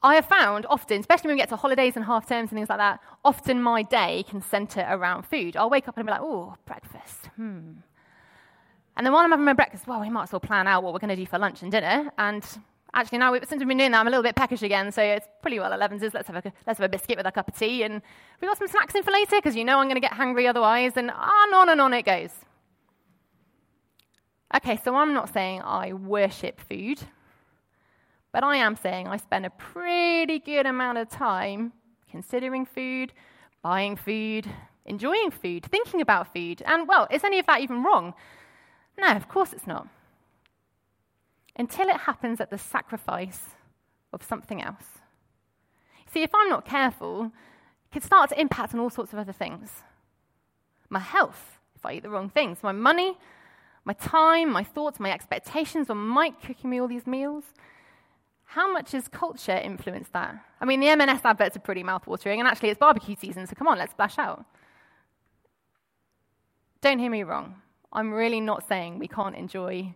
I 0.04 0.16
have 0.16 0.26
found 0.26 0.66
often, 0.68 1.00
especially 1.00 1.28
when 1.28 1.36
we 1.36 1.40
get 1.40 1.48
to 1.50 1.56
holidays 1.56 1.94
and 1.94 2.04
half 2.04 2.26
terms 2.28 2.50
and 2.50 2.58
things 2.58 2.68
like 2.68 2.78
that, 2.78 3.00
often 3.24 3.62
my 3.62 3.82
day 3.82 4.24
can 4.28 4.42
center 4.42 4.84
around 4.88 5.22
food. 5.24 5.56
I'll 5.56 5.70
wake 5.70 5.86
up 5.86 5.96
and 5.96 6.04
be 6.06 6.10
like, 6.10 6.20
oh, 6.22 6.56
breakfast. 6.66 7.26
Hmm. 7.36 7.74
And 8.96 9.06
then 9.06 9.12
while 9.12 9.24
I'm 9.24 9.30
having 9.30 9.44
my 9.44 9.52
breakfast, 9.52 9.86
well, 9.86 10.00
we 10.00 10.10
might 10.10 10.24
as 10.24 10.32
well 10.32 10.40
plan 10.40 10.66
out 10.66 10.82
what 10.82 10.92
we're 10.92 10.98
going 10.98 11.10
to 11.10 11.16
do 11.16 11.26
for 11.26 11.38
lunch 11.38 11.62
and 11.62 11.70
dinner. 11.70 12.12
And 12.18 12.44
actually, 12.92 13.18
now 13.18 13.32
since 13.34 13.60
we've 13.60 13.68
been 13.68 13.78
doing 13.78 13.92
that, 13.92 14.00
I'm 14.00 14.06
a 14.08 14.10
little 14.10 14.24
bit 14.24 14.34
peckish 14.34 14.62
again. 14.62 14.90
So 14.90 15.02
it's 15.02 15.26
pretty 15.40 15.60
well 15.60 15.70
11s. 15.70 16.12
Let's 16.12 16.26
have 16.26 16.44
a, 16.44 16.52
let's 16.66 16.78
have 16.78 16.86
a 16.86 16.88
biscuit 16.88 17.16
with 17.16 17.26
a 17.26 17.32
cup 17.32 17.48
of 17.48 17.56
tea. 17.56 17.84
And 17.84 18.02
we've 18.40 18.50
got 18.50 18.58
some 18.58 18.68
snacks 18.68 18.94
in 18.94 19.04
for 19.04 19.12
later 19.12 19.36
because 19.36 19.54
you 19.54 19.64
know 19.64 19.78
I'm 19.78 19.86
going 19.86 19.94
to 19.94 20.00
get 20.00 20.12
hungry 20.12 20.48
otherwise. 20.48 20.96
And 20.96 21.10
on, 21.10 21.54
on 21.54 21.68
and 21.68 21.80
on 21.80 21.94
it 21.94 22.04
goes. 22.04 22.30
Okay, 24.54 24.78
so 24.84 24.94
I'm 24.96 25.14
not 25.14 25.32
saying 25.32 25.62
I 25.62 25.94
worship 25.94 26.60
food. 26.60 26.98
But 28.32 28.44
I 28.44 28.56
am 28.56 28.76
saying 28.76 29.08
I 29.08 29.18
spend 29.18 29.44
a 29.44 29.50
pretty 29.50 30.38
good 30.38 30.66
amount 30.66 30.98
of 30.98 31.10
time 31.10 31.72
considering 32.10 32.64
food, 32.64 33.12
buying 33.62 33.94
food, 33.96 34.48
enjoying 34.86 35.30
food, 35.30 35.64
thinking 35.66 36.00
about 36.00 36.32
food. 36.32 36.62
And, 36.66 36.88
well, 36.88 37.06
is 37.10 37.24
any 37.24 37.38
of 37.38 37.46
that 37.46 37.60
even 37.60 37.82
wrong? 37.82 38.14
No, 38.98 39.08
of 39.08 39.28
course 39.28 39.52
it's 39.52 39.66
not. 39.66 39.86
Until 41.56 41.88
it 41.88 41.98
happens 41.98 42.40
at 42.40 42.50
the 42.50 42.58
sacrifice 42.58 43.50
of 44.12 44.22
something 44.22 44.62
else. 44.62 44.84
See, 46.12 46.22
if 46.22 46.34
I'm 46.34 46.48
not 46.48 46.64
careful, 46.64 47.26
it 47.26 47.92
can 47.92 48.02
start 48.02 48.30
to 48.30 48.40
impact 48.40 48.74
on 48.74 48.80
all 48.80 48.90
sorts 48.90 49.12
of 49.12 49.18
other 49.18 49.32
things. 49.32 49.82
My 50.88 50.98
health, 50.98 51.58
if 51.74 51.84
I 51.84 51.94
eat 51.94 52.02
the 52.02 52.10
wrong 52.10 52.28
things, 52.28 52.58
my 52.62 52.72
money, 52.72 53.16
my 53.84 53.94
time, 53.94 54.50
my 54.50 54.64
thoughts, 54.64 55.00
my 55.00 55.10
expectations 55.10 55.90
on 55.90 55.98
Mike 55.98 56.42
cooking 56.42 56.70
me 56.70 56.80
all 56.80 56.88
these 56.88 57.06
meals, 57.06 57.44
how 58.54 58.70
much 58.70 58.92
has 58.92 59.08
culture 59.08 59.56
influenced 59.56 60.12
that? 60.12 60.38
I 60.60 60.66
mean, 60.66 60.80
the 60.80 60.88
M&S 60.88 61.22
adverts 61.24 61.56
are 61.56 61.60
pretty 61.60 61.82
mouthwatering, 61.82 62.38
and 62.38 62.46
actually 62.46 62.68
it's 62.68 62.78
barbecue 62.78 63.16
season, 63.18 63.46
so 63.46 63.54
come 63.54 63.66
on, 63.66 63.78
let's 63.78 63.92
splash 63.92 64.18
out. 64.18 64.44
Don't 66.82 66.98
hear 66.98 67.10
me 67.10 67.22
wrong. 67.22 67.54
I'm 67.94 68.12
really 68.12 68.40
not 68.40 68.68
saying 68.68 68.98
we 68.98 69.08
can't 69.08 69.34
enjoy 69.34 69.94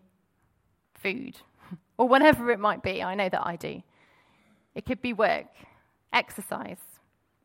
food 0.95 1.37
or 1.99 2.09
whatever 2.09 2.51
it 2.51 2.59
might 2.59 2.83
be. 2.83 3.03
I 3.03 3.15
know 3.15 3.29
that 3.29 3.47
I 3.47 3.57
do. 3.57 3.83
It 4.75 4.87
could 4.87 5.03
be 5.03 5.13
work, 5.13 5.53
exercise, 6.15 6.81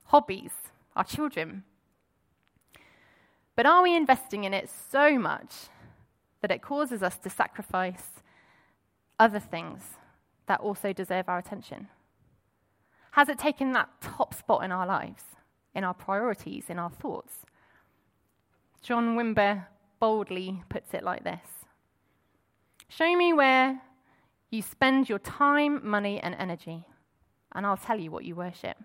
hobbies, 0.05 0.53
our 0.95 1.03
children. 1.03 1.65
But 3.57 3.65
are 3.65 3.83
we 3.83 3.97
investing 3.97 4.45
in 4.45 4.53
it 4.53 4.69
so 4.69 5.19
much 5.19 5.53
that 6.39 6.51
it 6.51 6.61
causes 6.61 7.03
us 7.03 7.17
to 7.17 7.29
sacrifice 7.29 8.21
other 9.19 9.39
things 9.39 9.97
that 10.51 10.59
also 10.59 10.91
deserve 10.91 11.29
our 11.29 11.37
attention? 11.37 11.87
Has 13.11 13.29
it 13.29 13.39
taken 13.39 13.71
that 13.71 13.89
top 14.01 14.33
spot 14.33 14.65
in 14.65 14.71
our 14.71 14.85
lives, 14.85 15.23
in 15.73 15.85
our 15.85 15.93
priorities, 15.93 16.65
in 16.67 16.77
our 16.77 16.89
thoughts? 16.89 17.45
John 18.81 19.15
Wimber 19.15 19.67
boldly 20.01 20.61
puts 20.67 20.93
it 20.93 21.03
like 21.03 21.23
this 21.23 21.47
Show 22.89 23.15
me 23.15 23.31
where 23.31 23.81
you 24.49 24.61
spend 24.61 25.07
your 25.07 25.19
time, 25.19 25.87
money, 25.87 26.19
and 26.19 26.35
energy, 26.35 26.83
and 27.53 27.65
I'll 27.65 27.77
tell 27.77 27.97
you 27.97 28.11
what 28.11 28.25
you 28.25 28.35
worship. 28.35 28.75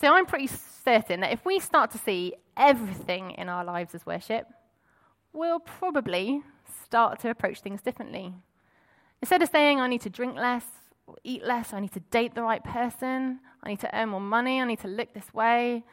So 0.00 0.14
I'm 0.14 0.24
pretty 0.24 0.46
certain 0.46 1.20
that 1.20 1.32
if 1.32 1.44
we 1.44 1.58
start 1.60 1.90
to 1.90 1.98
see 1.98 2.34
everything 2.56 3.32
in 3.32 3.50
our 3.50 3.64
lives 3.64 3.94
as 3.94 4.06
worship, 4.06 4.46
we'll 5.34 5.60
probably 5.60 6.42
start 6.84 7.20
to 7.20 7.30
approach 7.30 7.60
things 7.60 7.82
differently. 7.82 8.32
Instead 9.22 9.42
of 9.42 9.48
saying, 9.48 9.80
I 9.80 9.88
need 9.88 10.02
to 10.02 10.10
drink 10.10 10.36
less, 10.36 10.64
or 11.06 11.16
eat 11.24 11.44
less, 11.44 11.72
or 11.72 11.76
I 11.76 11.80
need 11.80 11.92
to 11.92 12.00
date 12.00 12.34
the 12.34 12.42
right 12.42 12.62
person, 12.62 13.40
I 13.62 13.68
need 13.70 13.80
to 13.80 13.96
earn 13.96 14.10
more 14.10 14.20
money, 14.20 14.60
I 14.60 14.64
need 14.64 14.80
to 14.80 14.88
look 14.88 15.14
this 15.14 15.32
way, 15.32 15.84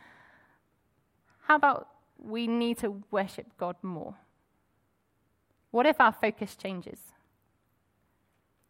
how 1.44 1.56
about 1.56 1.90
we 2.18 2.48
need 2.48 2.78
to 2.80 3.04
worship 3.12 3.48
God 3.58 3.76
more? 3.82 4.16
What 5.72 5.86
if 5.86 6.00
our 6.00 6.14
focus 6.14 6.56
changes? 6.56 7.00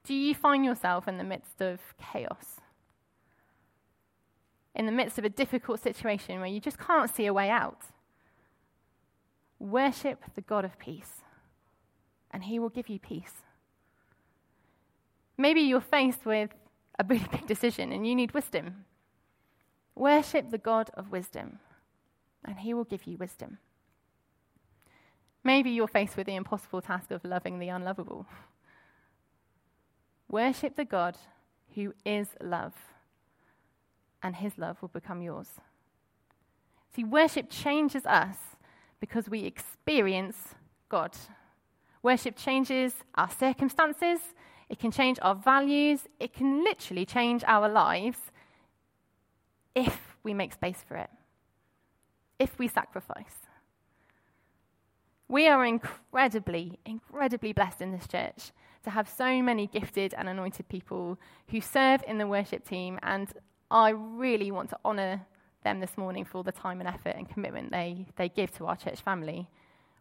Do 0.04 0.14
you 0.14 0.34
find 0.34 0.66
yourself 0.66 1.08
in 1.08 1.18
the 1.18 1.24
midst 1.24 1.62
of 1.62 1.80
chaos? 1.98 2.62
In 4.76 4.86
the 4.86 4.92
midst 4.92 5.18
of 5.18 5.26
a 5.26 5.30
difficult 5.30 5.82
situation 5.82 6.40
where 6.40 6.50
you 6.50 6.60
just 6.60 6.80
can't 6.80 7.14
see 7.14 7.26
a 7.26 7.34
way 7.34 7.50
out? 7.50 7.82
Worship 9.60 10.24
the 10.36 10.42
God 10.42 10.66
of 10.66 10.80
peace, 10.80 11.22
and 12.32 12.46
He 12.46 12.58
will 12.58 12.70
give 12.70 12.90
you 12.90 13.00
peace. 13.00 13.44
Maybe 15.38 15.62
you're 15.62 15.82
faced 15.82 16.26
with 16.26 16.52
a 17.00 17.06
really 17.08 17.28
big 17.32 17.48
decision 17.48 17.92
and 17.92 18.06
you 18.08 18.16
need 18.16 18.34
wisdom. 18.34 18.86
Worship 19.96 20.50
the 20.50 20.58
God 20.58 20.90
of 20.96 21.12
wisdom, 21.12 21.60
and 22.44 22.60
He 22.60 22.74
will 22.74 22.84
give 22.84 23.06
you 23.06 23.18
wisdom. 23.18 23.60
Maybe 25.44 25.70
you're 25.70 25.88
faced 25.88 26.18
with 26.18 26.28
the 26.28 26.36
impossible 26.36 26.82
task 26.82 27.12
of 27.12 27.24
loving 27.24 27.60
the 27.60 27.70
unlovable. 27.70 28.26
Worship 30.30 30.76
the 30.76 30.86
God 30.86 31.18
who 31.76 31.94
is 32.06 32.30
love, 32.42 32.74
and 34.22 34.36
His 34.36 34.58
love 34.58 34.82
will 34.82 34.90
become 34.90 35.22
yours. 35.22 35.50
See, 36.96 37.04
worship 37.04 37.50
changes 37.50 38.06
us 38.06 38.38
because 39.00 39.30
we 39.30 39.46
experience 39.46 40.56
God. 40.90 41.16
Worship 42.02 42.36
changes 42.36 42.94
our 43.16 43.30
circumstances, 43.30 44.20
it 44.74 44.80
can 44.80 44.90
change 44.90 45.20
our 45.22 45.36
values, 45.36 46.00
it 46.20 46.34
can 46.34 46.64
literally 46.64 47.06
change 47.06 47.44
our 47.46 47.70
lives 47.70 48.18
if 49.76 50.16
we 50.24 50.34
make 50.34 50.52
space 50.52 50.84
for 50.88 50.98
it, 50.98 51.12
if 52.40 52.58
we 52.58 52.68
sacrifice. 52.68 53.36
We 55.28 55.48
are 55.48 55.64
incredibly, 55.64 56.80
incredibly 56.88 57.54
blessed 57.54 57.82
in 57.82 57.92
this 57.92 58.08
church 58.08 58.50
to 58.84 58.90
have 58.90 59.08
so 59.08 59.44
many 59.44 59.68
gifted 59.68 60.16
and 60.16 60.28
anointed 60.28 60.68
people 60.70 61.20
who 61.50 61.62
serve 61.62 62.04
in 62.08 62.18
the 62.18 62.26
worship 62.26 62.68
team, 62.68 62.98
and 63.04 63.32
I 63.70 63.90
really 63.92 64.50
want 64.50 64.72
to 64.72 64.80
honour 64.84 65.22
them 65.64 65.82
this 65.82 65.96
morning 66.00 66.26
for 66.26 66.38
all 66.38 66.44
the 66.44 66.52
time 66.52 66.80
and 66.80 66.90
effort 66.90 67.14
and 67.16 67.30
commitment 67.30 67.70
they, 67.70 68.08
they 68.16 68.28
give 68.28 68.50
to 68.58 68.66
our 68.66 68.76
church 68.76 69.02
family. 69.02 69.48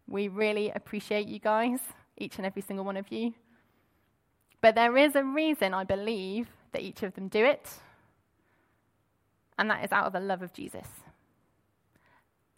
We 0.08 0.28
really 0.28 0.70
appreciate 0.70 1.28
you 1.28 1.40
guys, 1.40 1.80
each 2.16 2.38
and 2.38 2.46
every 2.46 2.62
single 2.62 2.86
one 2.86 2.96
of 2.96 3.12
you. 3.12 3.34
But 4.62 4.74
there 4.74 4.96
is 4.96 5.14
a 5.14 5.24
reason 5.24 5.74
I 5.74 5.84
believe 5.84 6.48
that 6.72 6.80
each 6.80 7.02
of 7.02 7.14
them 7.14 7.28
do 7.28 7.44
it, 7.44 7.68
and 9.58 9.68
that 9.68 9.84
is 9.84 9.92
out 9.92 10.06
of 10.06 10.14
the 10.14 10.20
love 10.20 10.40
of 10.40 10.54
Jesus 10.54 10.86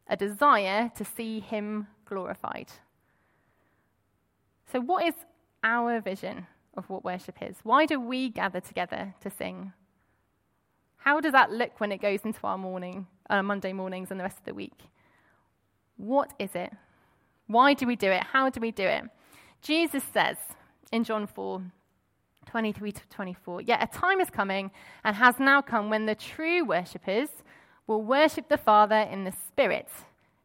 a 0.06 0.16
desire 0.16 0.90
to 0.96 1.04
see 1.04 1.40
him 1.40 1.86
glorified. 2.04 2.70
So, 4.70 4.80
what 4.80 5.06
is 5.06 5.14
our 5.62 6.00
vision 6.00 6.46
of 6.76 6.88
what 6.90 7.04
worship 7.04 7.36
is? 7.40 7.56
Why 7.62 7.86
do 7.86 8.00
we 8.00 8.28
gather 8.28 8.60
together 8.60 9.14
to 9.20 9.30
sing? 9.30 9.72
How 10.98 11.20
does 11.20 11.32
that 11.32 11.52
look 11.52 11.80
when 11.80 11.92
it 11.92 12.00
goes 12.00 12.20
into 12.24 12.40
our 12.44 12.58
morning, 12.58 13.06
our 13.30 13.42
Monday 13.42 13.72
mornings 13.72 14.10
and 14.10 14.18
the 14.18 14.24
rest 14.24 14.38
of 14.38 14.44
the 14.44 14.54
week? 14.54 14.78
What 15.96 16.32
is 16.38 16.50
it? 16.54 16.72
Why 17.46 17.74
do 17.74 17.86
we 17.86 17.94
do 17.94 18.10
it? 18.10 18.24
How 18.24 18.48
do 18.50 18.60
we 18.60 18.70
do 18.70 18.84
it? 18.84 19.04
Jesus 19.60 20.02
says 20.12 20.36
in 20.90 21.04
John 21.04 21.26
4 21.26 21.62
23 22.44 22.92
to 22.92 23.08
24. 23.08 23.62
Yet 23.62 23.82
a 23.82 23.86
time 23.86 24.20
is 24.20 24.30
coming 24.30 24.70
and 25.02 25.16
has 25.16 25.38
now 25.38 25.62
come 25.62 25.90
when 25.90 26.06
the 26.06 26.14
true 26.14 26.64
worshippers 26.64 27.28
will 27.86 28.02
worship 28.02 28.48
the 28.48 28.56
Father 28.56 29.00
in 29.10 29.24
the 29.24 29.32
Spirit 29.32 29.88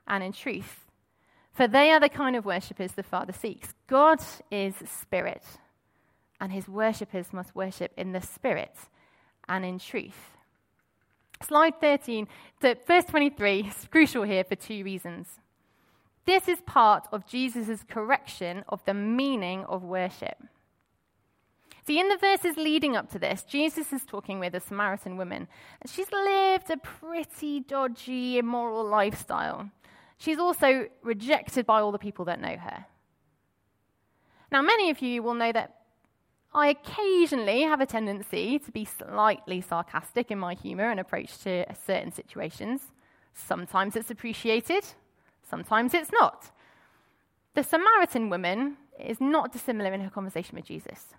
and 0.07 0.23
in 0.23 0.31
truth. 0.31 0.85
For 1.51 1.67
they 1.67 1.91
are 1.91 1.99
the 1.99 2.09
kind 2.09 2.35
of 2.35 2.45
worshippers 2.45 2.93
the 2.93 3.03
Father 3.03 3.33
seeks. 3.33 3.73
God 3.87 4.19
is 4.49 4.75
Spirit, 4.85 5.43
and 6.39 6.51
his 6.51 6.67
worshippers 6.67 7.33
must 7.33 7.55
worship 7.55 7.91
in 7.97 8.11
the 8.11 8.21
Spirit 8.21 8.75
and 9.47 9.65
in 9.65 9.79
truth. 9.79 10.37
Slide 11.41 11.79
13, 11.79 12.27
so 12.61 12.75
verse 12.85 13.05
23 13.05 13.61
is 13.61 13.87
crucial 13.89 14.23
here 14.23 14.43
for 14.43 14.55
two 14.55 14.83
reasons. 14.83 15.27
This 16.25 16.47
is 16.47 16.61
part 16.65 17.07
of 17.11 17.25
Jesus' 17.25 17.83
correction 17.87 18.63
of 18.69 18.83
the 18.85 18.93
meaning 18.93 19.65
of 19.65 19.83
worship. 19.83 20.37
See, 21.89 21.99
in 21.99 22.07
the 22.07 22.17
verses 22.17 22.55
leading 22.55 22.95
up 22.95 23.09
to 23.13 23.17
this, 23.17 23.41
Jesus 23.41 23.91
is 23.91 24.05
talking 24.05 24.39
with 24.39 24.53
a 24.53 24.59
Samaritan 24.59 25.17
woman. 25.17 25.47
She's 25.87 26.11
lived 26.11 26.69
a 26.69 26.77
pretty 26.77 27.61
dodgy, 27.61 28.37
immoral 28.37 28.87
lifestyle. 28.87 29.71
She's 30.19 30.37
also 30.37 30.85
rejected 31.01 31.65
by 31.65 31.81
all 31.81 31.91
the 31.91 31.97
people 31.97 32.25
that 32.25 32.39
know 32.39 32.57
her. 32.57 32.85
Now, 34.51 34.61
many 34.61 34.91
of 34.91 35.01
you 35.01 35.23
will 35.23 35.33
know 35.33 35.51
that 35.51 35.77
I 36.53 36.67
occasionally 36.67 37.63
have 37.63 37.81
a 37.81 37.87
tendency 37.87 38.59
to 38.59 38.71
be 38.71 38.85
slightly 38.85 39.59
sarcastic 39.59 40.29
in 40.29 40.37
my 40.37 40.53
humour 40.53 40.91
and 40.91 40.99
approach 40.99 41.39
to 41.39 41.65
certain 41.87 42.11
situations. 42.11 42.81
Sometimes 43.33 43.95
it's 43.95 44.11
appreciated, 44.11 44.85
sometimes 45.41 45.95
it's 45.95 46.11
not. 46.11 46.51
The 47.55 47.63
Samaritan 47.63 48.29
woman 48.29 48.77
is 49.03 49.19
not 49.19 49.51
dissimilar 49.51 49.91
in 49.91 50.01
her 50.01 50.11
conversation 50.11 50.55
with 50.55 50.65
Jesus. 50.65 51.15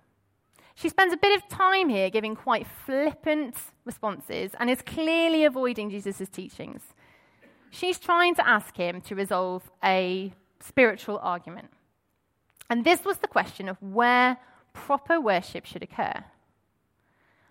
She 0.75 0.89
spends 0.89 1.13
a 1.13 1.17
bit 1.17 1.35
of 1.35 1.47
time 1.49 1.89
here 1.89 2.09
giving 2.09 2.35
quite 2.35 2.65
flippant 2.67 3.55
responses 3.85 4.51
and 4.59 4.69
is 4.69 4.81
clearly 4.81 5.43
avoiding 5.45 5.89
Jesus' 5.89 6.29
teachings. 6.29 6.81
She's 7.69 7.99
trying 7.99 8.35
to 8.35 8.47
ask 8.47 8.75
him 8.75 9.01
to 9.01 9.15
resolve 9.15 9.69
a 9.83 10.33
spiritual 10.59 11.19
argument. 11.21 11.69
And 12.69 12.85
this 12.85 13.03
was 13.03 13.17
the 13.17 13.27
question 13.27 13.67
of 13.67 13.81
where 13.81 14.37
proper 14.73 15.19
worship 15.19 15.65
should 15.65 15.83
occur. 15.83 16.23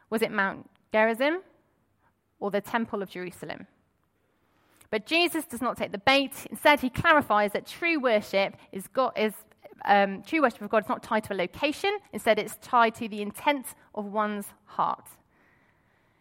Was 0.08 0.22
it 0.22 0.32
Mount 0.32 0.68
Gerizim 0.92 1.40
or 2.38 2.50
the 2.50 2.60
Temple 2.60 3.02
of 3.02 3.10
Jerusalem? 3.10 3.66
But 4.90 5.06
Jesus 5.06 5.44
does 5.44 5.62
not 5.62 5.76
take 5.76 5.92
the 5.92 5.98
bait. 5.98 6.32
Instead, 6.50 6.80
he 6.80 6.90
clarifies 6.90 7.52
that 7.52 7.66
true 7.66 8.00
worship 8.00 8.56
is, 8.72 8.88
God, 8.88 9.12
is 9.16 9.34
um, 9.84 10.22
true 10.22 10.42
worship 10.42 10.62
of 10.62 10.70
God 10.70 10.84
is 10.84 10.88
not 10.88 11.02
tied 11.02 11.25
to 11.25 11.32
a 11.32 11.37
location. 11.37 11.99
Instead, 12.12 12.38
it's 12.38 12.56
tied 12.60 12.94
to 12.96 13.08
the 13.08 13.22
intent 13.22 13.66
of 13.94 14.06
one's 14.06 14.46
heart. 14.64 15.06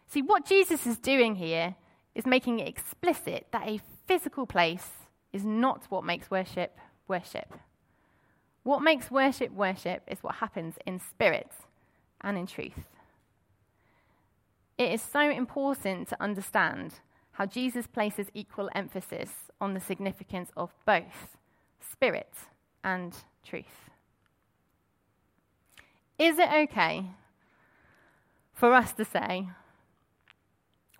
See, 0.06 0.22
what 0.22 0.44
Jesus 0.44 0.86
is 0.86 0.98
doing 0.98 1.36
here 1.36 1.76
is 2.14 2.26
making 2.26 2.58
it 2.58 2.68
explicit 2.68 3.46
that 3.52 3.68
a 3.68 3.80
physical 4.06 4.46
place 4.46 4.88
is 5.32 5.44
not 5.44 5.84
what 5.88 6.04
makes 6.04 6.30
worship 6.30 6.78
worship. 7.06 7.54
What 8.62 8.82
makes 8.82 9.10
worship 9.10 9.52
worship 9.52 10.02
is 10.06 10.22
what 10.22 10.36
happens 10.36 10.76
in 10.86 10.98
spirit 10.98 11.50
and 12.20 12.36
in 12.36 12.46
truth. 12.46 12.84
It 14.76 14.92
is 14.92 15.02
so 15.02 15.30
important 15.30 16.08
to 16.08 16.22
understand 16.22 16.94
how 17.32 17.46
Jesus 17.46 17.86
places 17.86 18.28
equal 18.34 18.68
emphasis 18.74 19.30
on 19.60 19.74
the 19.74 19.80
significance 19.80 20.50
of 20.56 20.74
both 20.84 21.36
spirit 21.80 22.32
and 22.82 23.14
truth. 23.44 23.64
Is 26.18 26.38
it 26.38 26.48
okay 26.52 27.06
for 28.52 28.74
us 28.74 28.92
to 28.92 29.04
say, 29.04 29.48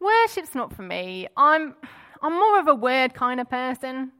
worship's 0.01 0.55
not 0.55 0.73
for 0.75 0.83
me, 0.83 1.29
I'm, 1.37 1.75
I'm 2.23 2.33
more 2.33 2.59
of 2.59 2.69
a 2.69 2.75
word 2.75 3.15
kind 3.15 3.41
of 3.41 3.51
person? 3.51 4.13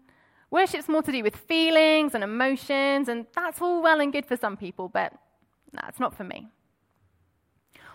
Worship's 0.51 0.89
more 0.89 1.03
to 1.03 1.13
do 1.13 1.23
with 1.23 1.37
feelings 1.37 2.15
and 2.15 2.25
emotions, 2.25 3.09
and 3.09 3.27
that's 3.35 3.63
all 3.63 3.83
well 3.83 4.01
and 4.01 4.13
good 4.13 4.27
for 4.27 4.37
some 4.37 4.57
people, 4.57 4.89
but 4.89 5.13
that's 5.73 6.01
not 6.01 6.15
for 6.15 6.25
me. 6.25 6.49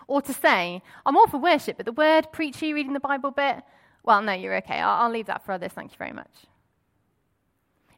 Or 0.08 0.22
to 0.22 0.32
say, 0.32 0.82
I'm 1.04 1.16
all 1.16 1.26
for 1.26 1.38
worship, 1.38 1.76
but 1.76 1.86
the 1.86 1.92
word, 1.92 2.32
preachy, 2.32 2.72
reading 2.72 2.92
the 2.92 3.00
Bible 3.00 3.30
bit, 3.30 3.62
well, 4.02 4.22
no, 4.22 4.32
you're 4.32 4.56
okay. 4.58 4.80
I'll, 4.80 5.02
I'll 5.02 5.10
leave 5.10 5.26
that 5.26 5.44
for 5.44 5.52
others. 5.52 5.72
Thank 5.72 5.92
you 5.92 5.98
very 5.98 6.12
much. 6.12 6.30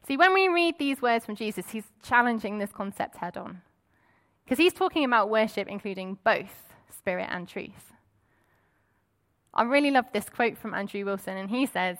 See, 0.09 0.17
when 0.17 0.33
we 0.33 0.49
read 0.49 0.79
these 0.79 1.01
words 1.01 1.23
from 1.23 1.35
Jesus, 1.35 1.69
he's 1.69 1.85
challenging 2.03 2.57
this 2.57 2.71
concept 2.71 3.17
head 3.17 3.37
on. 3.37 3.61
Because 4.43 4.57
he's 4.57 4.73
talking 4.73 5.05
about 5.05 5.29
worship 5.29 5.67
including 5.67 6.17
both 6.23 6.73
spirit 6.97 7.29
and 7.29 7.47
truth. 7.47 7.93
I 9.53 9.63
really 9.63 9.91
love 9.91 10.05
this 10.11 10.29
quote 10.29 10.57
from 10.57 10.73
Andrew 10.73 11.05
Wilson, 11.05 11.37
and 11.37 11.49
he 11.49 11.65
says, 11.65 11.97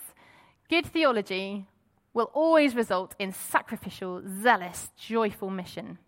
Good 0.69 0.85
theology 0.87 1.67
will 2.13 2.31
always 2.33 2.75
result 2.75 3.15
in 3.19 3.31
sacrificial, 3.31 4.23
zealous, 4.41 4.89
joyful 4.97 5.51
mission. 5.51 5.99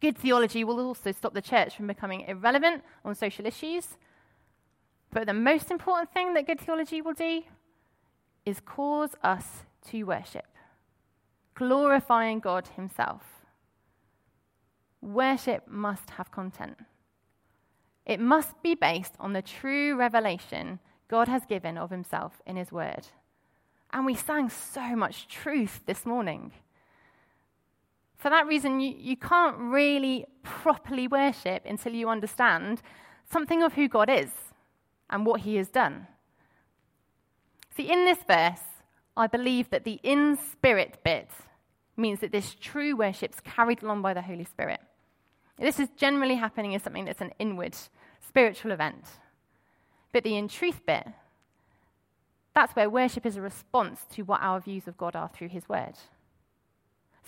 Good 0.00 0.18
theology 0.18 0.62
will 0.62 0.78
also 0.78 1.12
stop 1.12 1.32
the 1.32 1.42
church 1.42 1.74
from 1.76 1.86
becoming 1.86 2.20
irrelevant 2.28 2.84
on 3.04 3.14
social 3.14 3.46
issues 3.46 3.96
but 5.16 5.26
the 5.26 5.32
most 5.32 5.70
important 5.70 6.12
thing 6.12 6.34
that 6.34 6.46
good 6.46 6.60
theology 6.60 7.00
will 7.00 7.14
do 7.14 7.42
is 8.44 8.60
cause 8.60 9.14
us 9.22 9.64
to 9.88 10.02
worship, 10.02 10.46
glorifying 11.56 12.38
God 12.38 12.68
Himself. 12.76 13.22
Worship 15.02 15.66
must 15.66 16.10
have 16.10 16.30
content. 16.30 16.76
It 18.04 18.20
must 18.20 18.62
be 18.62 18.76
based 18.76 19.14
on 19.18 19.32
the 19.32 19.42
true 19.42 19.96
revelation 19.96 20.78
God 21.08 21.26
has 21.26 21.44
given 21.44 21.76
of 21.76 21.90
Himself 21.90 22.40
in 22.46 22.56
His 22.56 22.70
Word. 22.70 23.08
And 23.92 24.06
we 24.06 24.14
sang 24.14 24.48
so 24.48 24.94
much 24.94 25.26
truth 25.26 25.80
this 25.86 26.06
morning. 26.06 26.52
For 28.16 28.30
that 28.30 28.46
reason, 28.46 28.80
you, 28.80 28.94
you 28.98 29.16
can't 29.16 29.56
really 29.58 30.26
properly 30.42 31.08
worship 31.08 31.64
until 31.64 31.92
you 31.92 32.08
understand 32.08 32.82
something 33.30 33.62
of 33.62 33.74
who 33.74 33.88
God 33.88 34.08
is 34.08 34.30
and 35.10 35.26
what 35.26 35.42
he 35.42 35.56
has 35.56 35.68
done. 35.68 36.06
See, 37.76 37.90
in 37.90 38.04
this 38.04 38.18
verse, 38.26 38.62
I 39.16 39.26
believe 39.26 39.70
that 39.70 39.84
the 39.84 40.00
in 40.02 40.38
spirit 40.52 40.98
bit 41.04 41.30
means 41.96 42.20
that 42.20 42.32
this 42.32 42.54
true 42.54 42.96
worship 42.96 43.32
is 43.32 43.40
carried 43.40 43.82
along 43.82 44.02
by 44.02 44.14
the 44.14 44.22
Holy 44.22 44.44
Spirit. 44.44 44.80
This 45.58 45.80
is 45.80 45.88
generally 45.96 46.34
happening 46.34 46.74
as 46.74 46.82
something 46.82 47.06
that's 47.06 47.20
an 47.20 47.32
inward 47.38 47.74
spiritual 48.26 48.72
event. 48.72 49.04
But 50.12 50.24
the 50.24 50.36
in 50.36 50.48
truth 50.48 50.84
bit, 50.86 51.06
that's 52.54 52.74
where 52.76 52.88
worship 52.90 53.26
is 53.26 53.36
a 53.36 53.42
response 53.42 54.00
to 54.12 54.22
what 54.22 54.42
our 54.42 54.60
views 54.60 54.86
of 54.86 54.96
God 54.96 55.16
are 55.16 55.28
through 55.28 55.48
his 55.48 55.68
word. 55.68 55.94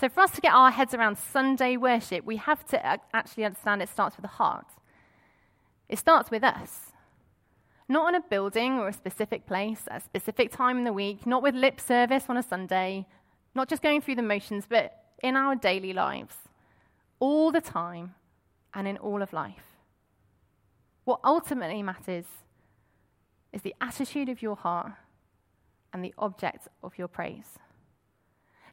So, 0.00 0.08
for 0.08 0.20
us 0.20 0.30
to 0.32 0.40
get 0.40 0.54
our 0.54 0.70
heads 0.70 0.94
around 0.94 1.18
Sunday 1.18 1.76
worship, 1.76 2.24
we 2.24 2.36
have 2.36 2.64
to 2.66 3.00
actually 3.12 3.44
understand 3.44 3.82
it 3.82 3.88
starts 3.88 4.16
with 4.16 4.22
the 4.22 4.28
heart. 4.28 4.66
It 5.88 5.98
starts 5.98 6.30
with 6.30 6.44
us 6.44 6.92
not 7.88 8.06
on 8.06 8.14
a 8.14 8.20
building 8.20 8.78
or 8.78 8.88
a 8.88 8.92
specific 8.92 9.46
place 9.46 9.84
at 9.90 10.02
a 10.02 10.04
specific 10.04 10.52
time 10.52 10.76
in 10.76 10.84
the 10.84 10.92
week, 10.92 11.26
not 11.26 11.42
with 11.42 11.54
lip 11.54 11.80
service 11.80 12.24
on 12.28 12.36
a 12.36 12.42
Sunday, 12.42 13.06
not 13.58 13.68
just 13.68 13.82
going 13.82 14.00
through 14.00 14.14
the 14.14 14.22
motions, 14.22 14.64
but 14.66 14.84
in 15.22 15.36
our 15.36 15.54
daily 15.54 15.92
lives, 15.92 16.36
all 17.18 17.50
the 17.52 17.60
time 17.60 18.14
and 18.72 18.88
in 18.88 18.96
all 18.96 19.20
of 19.20 19.32
life. 19.32 19.66
What 21.04 21.20
ultimately 21.24 21.82
matters 21.82 22.26
is 23.52 23.62
the 23.62 23.74
attitude 23.80 24.28
of 24.28 24.40
your 24.40 24.56
heart 24.56 24.92
and 25.92 26.04
the 26.04 26.14
object 26.18 26.68
of 26.82 26.96
your 26.96 27.08
praise. 27.08 27.58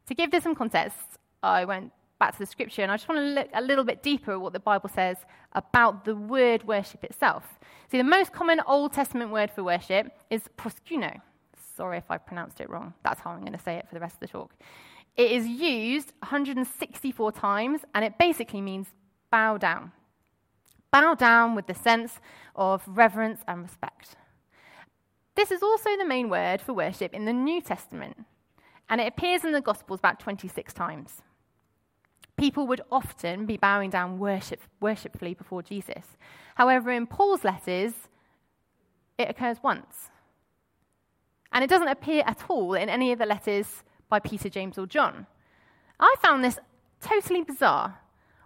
To 0.07 0.13
give 0.13 0.29
this 0.31 0.43
some 0.43 0.55
context, 0.55 0.99
I 1.41 1.65
went 1.65 1.91
back 2.19 2.33
to 2.33 2.39
the 2.39 2.45
scripture, 2.45 2.83
and 2.83 2.91
I 2.91 2.97
just 2.97 3.09
want 3.09 3.19
to 3.19 3.25
look 3.25 3.49
a 3.53 3.61
little 3.61 3.83
bit 3.83 4.03
deeper 4.03 4.33
at 4.33 4.41
what 4.41 4.53
the 4.53 4.59
Bible 4.59 4.89
says 4.89 5.17
about 5.53 6.05
the 6.05 6.15
word 6.15 6.67
worship 6.67 7.03
itself. 7.03 7.43
See, 7.89 7.97
the 7.97 8.03
most 8.03 8.31
common 8.31 8.61
Old 8.67 8.93
Testament 8.93 9.31
word 9.31 9.49
for 9.49 9.63
worship 9.63 10.11
is 10.29 10.43
proskuno. 10.57 11.21
Sorry 11.75 11.97
if 11.97 12.09
I 12.09 12.17
pronounced 12.17 12.61
it 12.61 12.69
wrong. 12.69 12.93
That's 13.03 13.19
how 13.19 13.31
I'm 13.31 13.41
going 13.41 13.53
to 13.53 13.59
say 13.59 13.75
it 13.75 13.87
for 13.87 13.95
the 13.95 13.99
rest 13.99 14.15
of 14.15 14.19
the 14.21 14.27
talk. 14.27 14.53
It 15.17 15.31
is 15.31 15.47
used 15.47 16.13
164 16.19 17.31
times, 17.33 17.81
and 17.93 18.05
it 18.05 18.17
basically 18.17 18.61
means 18.61 18.87
bow 19.31 19.57
down. 19.57 19.91
Bow 20.91 21.15
down 21.15 21.55
with 21.55 21.67
the 21.67 21.73
sense 21.73 22.19
of 22.55 22.83
reverence 22.87 23.41
and 23.47 23.63
respect. 23.63 24.15
This 25.35 25.51
is 25.51 25.61
also 25.61 25.89
the 25.97 26.05
main 26.05 26.29
word 26.29 26.61
for 26.61 26.73
worship 26.73 27.13
in 27.13 27.25
the 27.25 27.33
New 27.33 27.61
Testament, 27.61 28.25
and 28.89 29.01
it 29.01 29.07
appears 29.07 29.43
in 29.43 29.51
the 29.51 29.61
Gospels 29.61 29.99
about 29.99 30.19
26 30.19 30.73
times. 30.73 31.21
People 32.37 32.67
would 32.67 32.81
often 32.91 33.45
be 33.45 33.57
bowing 33.57 33.89
down 33.89 34.19
worship, 34.19 34.61
worshipfully 34.79 35.33
before 35.33 35.61
Jesus. 35.61 36.05
However, 36.55 36.91
in 36.91 37.07
Paul's 37.07 37.43
letters, 37.43 37.93
it 39.17 39.29
occurs 39.29 39.57
once. 39.61 40.09
And 41.55 41.63
it 41.63 41.69
doesn't 41.69 41.87
appear 41.87 42.21
at 42.27 42.43
all 42.49 42.73
in 42.73 42.89
any 42.89 43.13
of 43.13 43.17
the 43.17 43.25
letters 43.25 43.85
by 44.09 44.19
Peter, 44.19 44.49
James, 44.49 44.77
or 44.77 44.85
John. 44.85 45.25
I 45.97 46.15
found 46.21 46.43
this 46.43 46.59
totally 46.99 47.43
bizarre. 47.43 48.01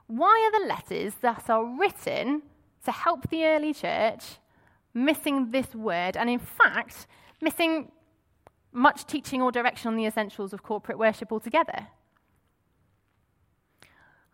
Why 0.06 0.48
are 0.48 0.60
the 0.62 0.68
letters 0.68 1.16
that 1.22 1.50
are 1.50 1.66
written 1.66 2.44
to 2.86 2.92
help 2.92 3.32
the 3.32 3.46
early 3.46 3.74
church 3.74 4.38
missing 4.94 5.50
this 5.50 5.74
word, 5.74 6.16
and 6.18 6.30
in 6.30 6.38
fact, 6.38 7.08
missing 7.42 7.92
much 8.72 9.08
teaching 9.08 9.42
or 9.42 9.52
direction 9.52 9.88
on 9.88 9.96
the 9.96 10.06
essentials 10.06 10.54
of 10.54 10.62
corporate 10.62 11.00
worship 11.00 11.32
altogether? 11.32 11.88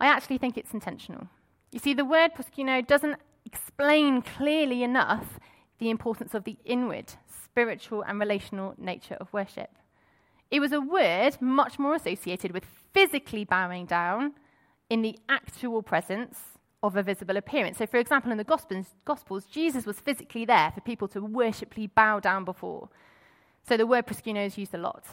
I 0.02 0.08
actually 0.08 0.38
think 0.38 0.58
it's 0.58 0.74
intentional. 0.74 1.30
You 1.72 1.80
see, 1.80 1.94
the 1.94 2.04
word 2.04 2.32
proskuno 2.34 2.86
doesn't 2.86 3.20
explain 3.46 4.22
clearly 4.22 4.84
enough 4.84 5.40
the 5.80 5.90
importance 5.90 6.34
of 6.34 6.44
the 6.44 6.58
inward, 6.66 7.14
spiritual, 7.56 8.04
and 8.04 8.20
relational 8.20 8.74
nature 8.78 9.16
of 9.22 9.32
worship. 9.32 9.70
It 10.52 10.60
was 10.60 10.74
a 10.74 10.82
word 10.82 11.42
much 11.42 11.80
more 11.80 11.96
associated 11.96 12.52
with 12.52 12.66
physically 12.94 13.46
bowing 13.46 13.86
down 13.86 14.34
in 14.90 15.02
the 15.02 15.18
actual 15.30 15.82
presence 15.82 16.38
of 16.84 16.98
a 16.98 17.02
visible 17.02 17.38
appearance. 17.38 17.78
So, 17.78 17.88
for 17.88 17.96
example, 17.96 18.34
in 18.34 18.38
the 18.38 18.44
Gospels, 18.44 18.88
Gospels 19.06 19.46
Jesus 19.46 19.86
was 19.86 20.02
physically 20.02 20.44
there 20.44 20.70
for 20.72 20.82
people 20.82 21.08
to 21.08 21.22
worshipfully 21.22 21.88
bow 21.88 22.20
down 22.20 22.44
before. 22.44 22.90
So, 23.66 23.78
the 23.78 23.88
word 23.88 24.06
proskuno 24.06 24.46
is 24.46 24.58
used 24.58 24.74
a 24.74 24.78
lot. 24.78 25.06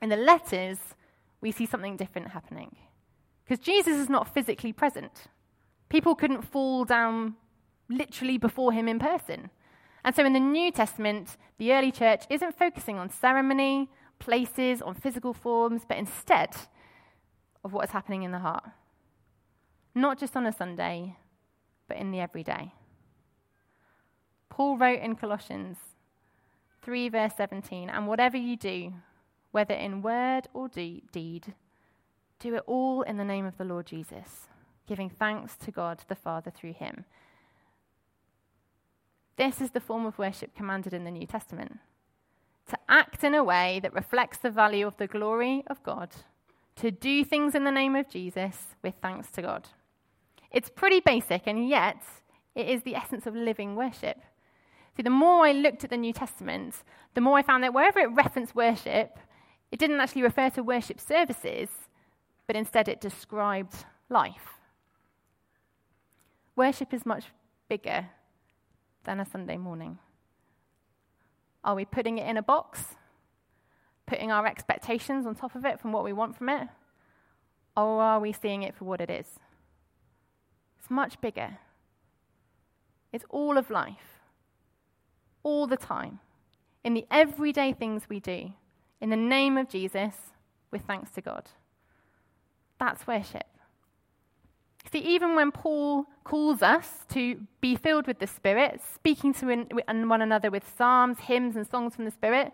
In 0.00 0.08
the 0.08 0.16
letters, 0.16 0.78
we 1.42 1.52
see 1.52 1.66
something 1.66 1.98
different 1.98 2.28
happening. 2.28 2.76
Because 3.44 3.62
Jesus 3.62 3.98
is 3.98 4.08
not 4.08 4.32
physically 4.32 4.72
present. 4.72 5.28
People 5.90 6.14
couldn't 6.14 6.50
fall 6.50 6.86
down 6.86 7.34
literally 7.90 8.38
before 8.38 8.72
him 8.72 8.88
in 8.88 8.98
person. 8.98 9.50
And 10.06 10.14
so 10.14 10.24
in 10.24 10.32
the 10.34 10.40
New 10.40 10.70
Testament, 10.70 11.36
the 11.58 11.72
early 11.72 11.90
church 11.90 12.26
isn't 12.30 12.56
focusing 12.56 12.96
on 12.96 13.10
ceremony, 13.10 13.90
places, 14.20 14.80
on 14.80 14.94
physical 14.94 15.34
forms, 15.34 15.82
but 15.86 15.98
instead 15.98 16.54
of 17.64 17.72
what 17.72 17.86
is 17.86 17.90
happening 17.90 18.22
in 18.22 18.30
the 18.30 18.38
heart. 18.38 18.62
Not 19.96 20.20
just 20.20 20.36
on 20.36 20.46
a 20.46 20.52
Sunday, 20.52 21.16
but 21.88 21.96
in 21.96 22.12
the 22.12 22.20
everyday. 22.20 22.72
Paul 24.48 24.78
wrote 24.78 25.00
in 25.00 25.16
Colossians 25.16 25.78
3, 26.82 27.08
verse 27.08 27.32
17, 27.36 27.90
and 27.90 28.06
whatever 28.06 28.36
you 28.36 28.56
do, 28.56 28.94
whether 29.50 29.74
in 29.74 30.02
word 30.02 30.46
or 30.54 30.68
do- 30.68 31.00
deed, 31.10 31.52
do 32.38 32.54
it 32.54 32.62
all 32.68 33.02
in 33.02 33.16
the 33.16 33.24
name 33.24 33.44
of 33.44 33.58
the 33.58 33.64
Lord 33.64 33.86
Jesus, 33.86 34.46
giving 34.86 35.10
thanks 35.10 35.56
to 35.56 35.72
God 35.72 36.04
the 36.06 36.14
Father 36.14 36.52
through 36.52 36.74
him. 36.74 37.06
This 39.36 39.60
is 39.60 39.70
the 39.70 39.80
form 39.80 40.06
of 40.06 40.18
worship 40.18 40.54
commanded 40.54 40.94
in 40.94 41.04
the 41.04 41.10
New 41.10 41.26
Testament 41.26 41.78
to 42.68 42.78
act 42.88 43.22
in 43.22 43.34
a 43.34 43.44
way 43.44 43.78
that 43.82 43.94
reflects 43.94 44.38
the 44.38 44.50
value 44.50 44.86
of 44.86 44.96
the 44.96 45.06
glory 45.06 45.62
of 45.68 45.82
God, 45.82 46.10
to 46.76 46.90
do 46.90 47.24
things 47.24 47.54
in 47.54 47.64
the 47.64 47.70
name 47.70 47.94
of 47.94 48.08
Jesus 48.08 48.74
with 48.82 48.94
thanks 49.00 49.30
to 49.32 49.42
God. 49.42 49.68
It's 50.50 50.68
pretty 50.68 51.00
basic, 51.00 51.42
and 51.46 51.68
yet 51.68 52.02
it 52.54 52.68
is 52.68 52.82
the 52.82 52.96
essence 52.96 53.26
of 53.26 53.36
living 53.36 53.76
worship. 53.76 54.18
See, 54.96 55.02
the 55.02 55.10
more 55.10 55.46
I 55.46 55.52
looked 55.52 55.84
at 55.84 55.90
the 55.90 55.96
New 55.96 56.12
Testament, 56.12 56.82
the 57.14 57.20
more 57.20 57.38
I 57.38 57.42
found 57.42 57.62
that 57.62 57.74
wherever 57.74 58.00
it 58.00 58.10
referenced 58.12 58.54
worship, 58.54 59.18
it 59.70 59.78
didn't 59.78 60.00
actually 60.00 60.22
refer 60.22 60.50
to 60.50 60.62
worship 60.62 60.98
services, 61.00 61.68
but 62.46 62.56
instead 62.56 62.88
it 62.88 63.00
described 63.00 63.84
life. 64.08 64.54
Worship 66.56 66.94
is 66.94 67.04
much 67.04 67.26
bigger 67.68 68.06
than 69.06 69.20
a 69.20 69.24
Sunday 69.24 69.56
morning. 69.56 69.98
Are 71.64 71.74
we 71.74 71.84
putting 71.84 72.18
it 72.18 72.28
in 72.28 72.36
a 72.36 72.42
box? 72.42 72.96
Putting 74.06 74.30
our 74.30 74.46
expectations 74.46 75.26
on 75.26 75.34
top 75.34 75.54
of 75.54 75.64
it 75.64 75.80
from 75.80 75.92
what 75.92 76.04
we 76.04 76.12
want 76.12 76.36
from 76.36 76.48
it? 76.50 76.68
Or 77.76 78.02
are 78.02 78.20
we 78.20 78.32
seeing 78.32 78.62
it 78.62 78.74
for 78.74 78.84
what 78.84 79.00
it 79.00 79.10
is? 79.10 79.38
It's 80.78 80.90
much 80.90 81.20
bigger. 81.20 81.58
It's 83.12 83.24
all 83.30 83.56
of 83.56 83.70
life, 83.70 84.20
all 85.42 85.66
the 85.66 85.76
time, 85.76 86.20
in 86.84 86.94
the 86.94 87.06
everyday 87.10 87.72
things 87.72 88.02
we 88.08 88.20
do, 88.20 88.52
in 89.00 89.10
the 89.10 89.16
name 89.16 89.56
of 89.56 89.68
Jesus, 89.68 90.14
with 90.70 90.82
thanks 90.82 91.10
to 91.12 91.20
God. 91.20 91.48
That's 92.78 93.06
worship. 93.06 93.46
See, 94.92 95.00
even 95.00 95.34
when 95.34 95.50
Paul 95.50 96.06
calls 96.22 96.62
us 96.62 97.04
to 97.10 97.40
be 97.60 97.74
filled 97.74 98.06
with 98.06 98.18
the 98.20 98.26
Spirit, 98.26 98.80
speaking 98.94 99.34
to 99.34 99.66
one 99.86 100.22
another 100.22 100.50
with 100.50 100.62
psalms, 100.76 101.18
hymns, 101.20 101.56
and 101.56 101.66
songs 101.66 101.96
from 101.96 102.04
the 102.04 102.10
Spirit, 102.10 102.52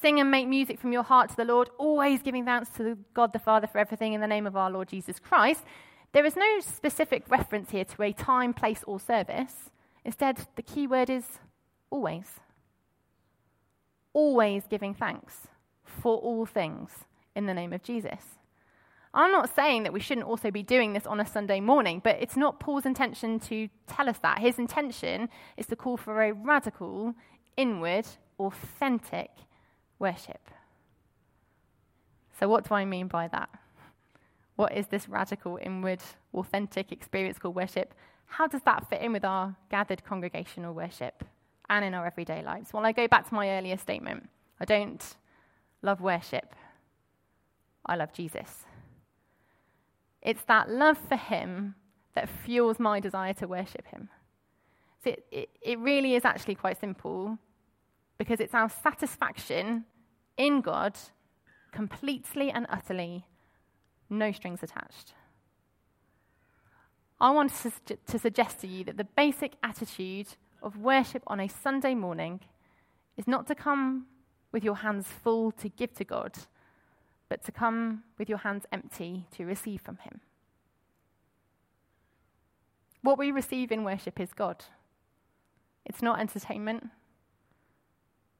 sing 0.00 0.20
and 0.20 0.30
make 0.30 0.46
music 0.46 0.78
from 0.78 0.92
your 0.92 1.02
heart 1.02 1.30
to 1.30 1.36
the 1.36 1.44
Lord, 1.44 1.70
always 1.78 2.22
giving 2.22 2.44
thanks 2.44 2.68
to 2.76 2.96
God 3.14 3.32
the 3.32 3.38
Father 3.38 3.66
for 3.66 3.78
everything 3.78 4.12
in 4.12 4.20
the 4.20 4.26
name 4.26 4.46
of 4.46 4.56
our 4.56 4.70
Lord 4.70 4.88
Jesus 4.88 5.18
Christ, 5.18 5.64
there 6.12 6.24
is 6.24 6.36
no 6.36 6.60
specific 6.60 7.24
reference 7.28 7.70
here 7.70 7.84
to 7.84 8.02
a 8.02 8.12
time, 8.12 8.54
place, 8.54 8.82
or 8.86 9.00
service. 9.00 9.70
Instead, 10.04 10.46
the 10.54 10.62
key 10.62 10.86
word 10.86 11.10
is 11.10 11.24
always. 11.90 12.40
Always 14.12 14.62
giving 14.68 14.94
thanks 14.94 15.48
for 15.84 16.16
all 16.18 16.46
things 16.46 16.90
in 17.34 17.46
the 17.46 17.54
name 17.54 17.72
of 17.72 17.82
Jesus. 17.82 18.38
I'm 19.16 19.32
not 19.32 19.48
saying 19.56 19.84
that 19.84 19.94
we 19.94 20.00
shouldn't 20.00 20.26
also 20.26 20.50
be 20.50 20.62
doing 20.62 20.92
this 20.92 21.06
on 21.06 21.20
a 21.20 21.26
Sunday 21.26 21.58
morning, 21.58 22.02
but 22.04 22.18
it's 22.20 22.36
not 22.36 22.60
Paul's 22.60 22.84
intention 22.84 23.40
to 23.40 23.70
tell 23.86 24.10
us 24.10 24.18
that. 24.18 24.40
His 24.40 24.58
intention 24.58 25.30
is 25.56 25.64
to 25.68 25.76
call 25.76 25.96
for 25.96 26.22
a 26.22 26.32
radical, 26.32 27.14
inward, 27.56 28.06
authentic 28.38 29.30
worship. 29.98 30.50
So, 32.38 32.46
what 32.46 32.68
do 32.68 32.74
I 32.74 32.84
mean 32.84 33.08
by 33.08 33.26
that? 33.28 33.48
What 34.56 34.76
is 34.76 34.88
this 34.88 35.08
radical, 35.08 35.58
inward, 35.62 36.02
authentic 36.34 36.92
experience 36.92 37.38
called 37.38 37.56
worship? 37.56 37.94
How 38.26 38.46
does 38.46 38.62
that 38.62 38.90
fit 38.90 39.00
in 39.00 39.14
with 39.14 39.24
our 39.24 39.56
gathered 39.70 40.04
congregational 40.04 40.74
worship 40.74 41.24
and 41.70 41.82
in 41.86 41.94
our 41.94 42.04
everyday 42.06 42.42
lives? 42.42 42.74
Well, 42.74 42.84
I 42.84 42.92
go 42.92 43.08
back 43.08 43.26
to 43.28 43.34
my 43.34 43.48
earlier 43.48 43.78
statement. 43.78 44.28
I 44.60 44.66
don't 44.66 45.02
love 45.80 46.02
worship, 46.02 46.54
I 47.86 47.96
love 47.96 48.12
Jesus. 48.12 48.66
It's 50.26 50.42
that 50.44 50.68
love 50.68 50.98
for 50.98 51.16
Him 51.16 51.76
that 52.14 52.28
fuels 52.28 52.80
my 52.80 52.98
desire 52.98 53.32
to 53.34 53.46
worship 53.46 53.86
Him. 53.86 54.08
So 55.04 55.10
it, 55.10 55.24
it, 55.30 55.48
it 55.62 55.78
really 55.78 56.16
is 56.16 56.24
actually 56.24 56.56
quite 56.56 56.80
simple 56.80 57.38
because 58.18 58.40
it's 58.40 58.52
our 58.52 58.68
satisfaction 58.68 59.84
in 60.36 60.60
God 60.62 60.98
completely 61.70 62.50
and 62.50 62.66
utterly 62.68 63.24
no 64.10 64.32
strings 64.32 64.64
attached. 64.64 65.14
I 67.20 67.30
want 67.30 67.52
to, 67.62 67.96
to 67.96 68.18
suggest 68.18 68.60
to 68.60 68.66
you 68.66 68.82
that 68.84 68.96
the 68.96 69.04
basic 69.04 69.52
attitude 69.62 70.28
of 70.60 70.76
worship 70.76 71.22
on 71.28 71.38
a 71.38 71.48
Sunday 71.48 71.94
morning 71.94 72.40
is 73.16 73.28
not 73.28 73.46
to 73.46 73.54
come 73.54 74.06
with 74.50 74.64
your 74.64 74.76
hands 74.76 75.06
full 75.06 75.52
to 75.52 75.68
give 75.68 75.94
to 75.94 76.04
God, 76.04 76.32
but 77.28 77.44
to 77.44 77.52
come 77.52 78.04
with 78.18 78.28
your 78.28 78.38
hands 78.38 78.66
empty 78.72 79.26
to 79.32 79.44
receive 79.44 79.80
from 79.80 79.98
Him. 79.98 80.20
What 83.02 83.18
we 83.18 83.30
receive 83.30 83.70
in 83.70 83.84
worship 83.84 84.18
is 84.20 84.32
God, 84.32 84.64
it's 85.84 86.02
not 86.02 86.20
entertainment. 86.20 86.88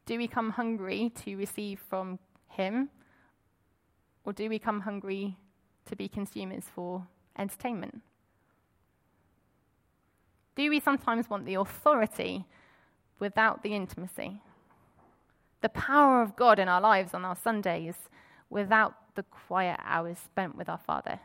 Do 0.06 0.18
we 0.18 0.28
come 0.28 0.50
hungry 0.50 1.12
to 1.24 1.36
receive 1.36 1.80
from 1.80 2.18
Him, 2.48 2.90
or 4.24 4.32
do 4.32 4.48
we 4.48 4.58
come 4.58 4.80
hungry 4.80 5.36
to 5.86 5.96
be 5.96 6.08
consumers 6.08 6.64
for 6.74 7.06
entertainment? 7.38 8.02
Do 10.56 10.70
we 10.70 10.80
sometimes 10.80 11.28
want 11.28 11.44
the 11.44 11.54
authority 11.54 12.46
without 13.18 13.62
the 13.62 13.74
intimacy? 13.74 14.40
The 15.60 15.68
power 15.68 16.22
of 16.22 16.34
God 16.34 16.58
in 16.58 16.68
our 16.68 16.80
lives 16.80 17.12
on 17.12 17.24
our 17.24 17.36
Sundays 17.36 17.96
without 18.50 18.94
the 19.14 19.22
quiet 19.22 19.78
hours 19.84 20.18
spent 20.18 20.56
with 20.56 20.68
our 20.68 20.78
Father? 20.78 21.20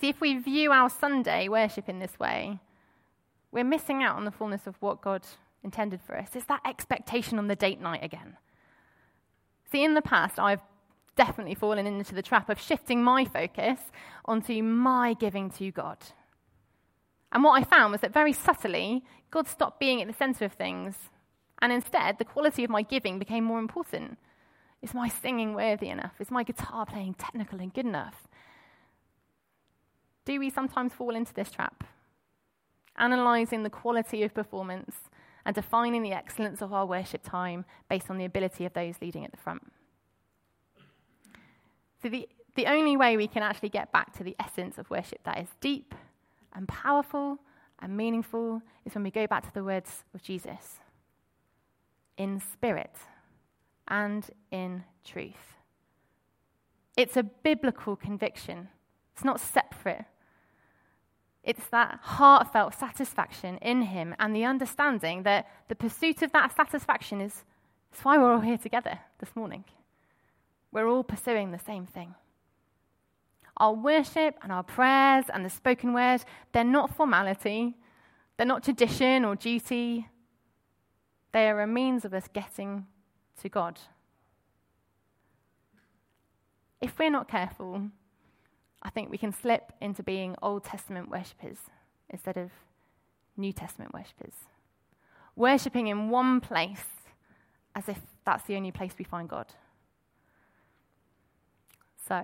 See, 0.00 0.08
if 0.08 0.20
we 0.20 0.38
view 0.38 0.72
our 0.72 0.88
Sunday 0.88 1.48
worship 1.48 1.88
in 1.88 1.98
this 1.98 2.18
way, 2.18 2.58
we're 3.52 3.64
missing 3.64 4.02
out 4.02 4.16
on 4.16 4.24
the 4.24 4.30
fullness 4.30 4.66
of 4.66 4.76
what 4.80 5.02
God 5.02 5.26
intended 5.62 6.00
for 6.00 6.16
us. 6.16 6.30
It's 6.34 6.46
that 6.46 6.62
expectation 6.64 7.38
on 7.38 7.48
the 7.48 7.56
date 7.56 7.80
night 7.80 8.02
again. 8.02 8.36
See, 9.70 9.84
in 9.84 9.94
the 9.94 10.02
past, 10.02 10.38
I've 10.38 10.62
definitely 11.16 11.54
fallen 11.54 11.86
into 11.86 12.14
the 12.14 12.22
trap 12.22 12.48
of 12.48 12.60
shifting 12.60 13.02
my 13.02 13.24
focus 13.24 13.78
onto 14.24 14.62
my 14.62 15.14
giving 15.14 15.50
to 15.50 15.70
God. 15.70 15.98
And 17.32 17.44
what 17.44 17.60
I 17.60 17.64
found 17.64 17.92
was 17.92 18.00
that 18.00 18.12
very 18.12 18.32
subtly, 18.32 19.04
God 19.30 19.46
stopped 19.46 19.78
being 19.78 20.00
at 20.00 20.08
the 20.08 20.14
center 20.14 20.44
of 20.44 20.52
things. 20.52 20.96
And 21.60 21.72
instead, 21.72 22.18
the 22.18 22.24
quality 22.24 22.64
of 22.64 22.70
my 22.70 22.82
giving 22.82 23.18
became 23.18 23.44
more 23.44 23.58
important. 23.58 24.18
Is 24.82 24.94
my 24.94 25.08
singing 25.08 25.54
worthy 25.54 25.88
enough? 25.88 26.14
Is 26.20 26.30
my 26.30 26.42
guitar 26.42 26.86
playing 26.86 27.14
technical 27.14 27.60
and 27.60 27.72
good 27.72 27.84
enough? 27.84 28.26
Do 30.24 30.38
we 30.38 30.48
sometimes 30.50 30.92
fall 30.92 31.14
into 31.14 31.34
this 31.34 31.50
trap? 31.50 31.84
Analyzing 32.96 33.62
the 33.62 33.70
quality 33.70 34.22
of 34.22 34.34
performance 34.34 34.96
and 35.44 35.54
defining 35.54 36.02
the 36.02 36.12
excellence 36.12 36.62
of 36.62 36.72
our 36.72 36.86
worship 36.86 37.22
time 37.22 37.64
based 37.88 38.10
on 38.10 38.18
the 38.18 38.24
ability 38.24 38.64
of 38.64 38.72
those 38.72 38.94
leading 39.00 39.24
at 39.24 39.30
the 39.30 39.36
front. 39.36 39.72
So, 42.02 42.08
the, 42.08 42.28
the 42.54 42.66
only 42.66 42.96
way 42.96 43.16
we 43.16 43.26
can 43.26 43.42
actually 43.42 43.68
get 43.68 43.92
back 43.92 44.16
to 44.16 44.24
the 44.24 44.36
essence 44.40 44.78
of 44.78 44.88
worship 44.90 45.22
that 45.24 45.38
is 45.38 45.48
deep 45.60 45.94
and 46.54 46.66
powerful 46.66 47.38
and 47.80 47.96
meaningful 47.96 48.62
is 48.84 48.94
when 48.94 49.04
we 49.04 49.10
go 49.10 49.26
back 49.26 49.46
to 49.46 49.52
the 49.52 49.64
words 49.64 50.04
of 50.14 50.22
Jesus 50.22 50.80
in 52.16 52.40
spirit 52.40 52.94
and 53.90 54.30
in 54.50 54.84
truth. 55.04 55.58
It's 56.96 57.16
a 57.16 57.22
biblical 57.22 57.96
conviction, 57.96 58.68
it's 59.14 59.24
not 59.24 59.40
separate. 59.40 60.04
It's 61.42 61.66
that 61.68 62.00
heartfelt 62.02 62.74
satisfaction 62.74 63.56
in 63.62 63.82
Him 63.82 64.14
and 64.18 64.36
the 64.36 64.44
understanding 64.44 65.22
that 65.22 65.48
the 65.68 65.74
pursuit 65.74 66.20
of 66.20 66.32
that 66.32 66.54
satisfaction 66.54 67.20
is, 67.22 67.44
why 68.02 68.18
we're 68.18 68.32
all 68.32 68.40
here 68.40 68.58
together 68.58 68.98
this 69.18 69.34
morning. 69.34 69.64
We're 70.70 70.86
all 70.86 71.02
pursuing 71.02 71.50
the 71.50 71.58
same 71.58 71.86
thing. 71.86 72.14
Our 73.56 73.74
worship 73.74 74.36
and 74.42 74.52
our 74.52 74.62
prayers 74.62 75.26
and 75.32 75.44
the 75.44 75.50
spoken 75.50 75.92
word, 75.92 76.24
they're 76.52 76.62
not 76.62 76.94
formality, 76.94 77.74
they're 78.36 78.46
not 78.46 78.62
tradition 78.62 79.24
or 79.24 79.34
duty. 79.34 80.08
They 81.32 81.48
are 81.48 81.60
a 81.60 81.66
means 81.66 82.04
of 82.04 82.14
us 82.14 82.28
getting 82.32 82.86
to 83.40 83.48
God. 83.48 83.78
If 86.80 86.98
we're 86.98 87.10
not 87.10 87.28
careful, 87.28 87.90
I 88.82 88.90
think 88.90 89.10
we 89.10 89.18
can 89.18 89.32
slip 89.32 89.72
into 89.80 90.02
being 90.02 90.34
Old 90.40 90.64
Testament 90.64 91.10
worshippers 91.10 91.58
instead 92.08 92.36
of 92.36 92.50
New 93.36 93.52
Testament 93.52 93.92
worshippers. 93.92 94.34
Worshipping 95.36 95.88
in 95.88 96.10
one 96.10 96.40
place 96.40 96.84
as 97.74 97.88
if 97.88 98.00
that's 98.24 98.44
the 98.44 98.56
only 98.56 98.72
place 98.72 98.92
we 98.98 99.04
find 99.04 99.28
God. 99.28 99.46
So, 102.08 102.22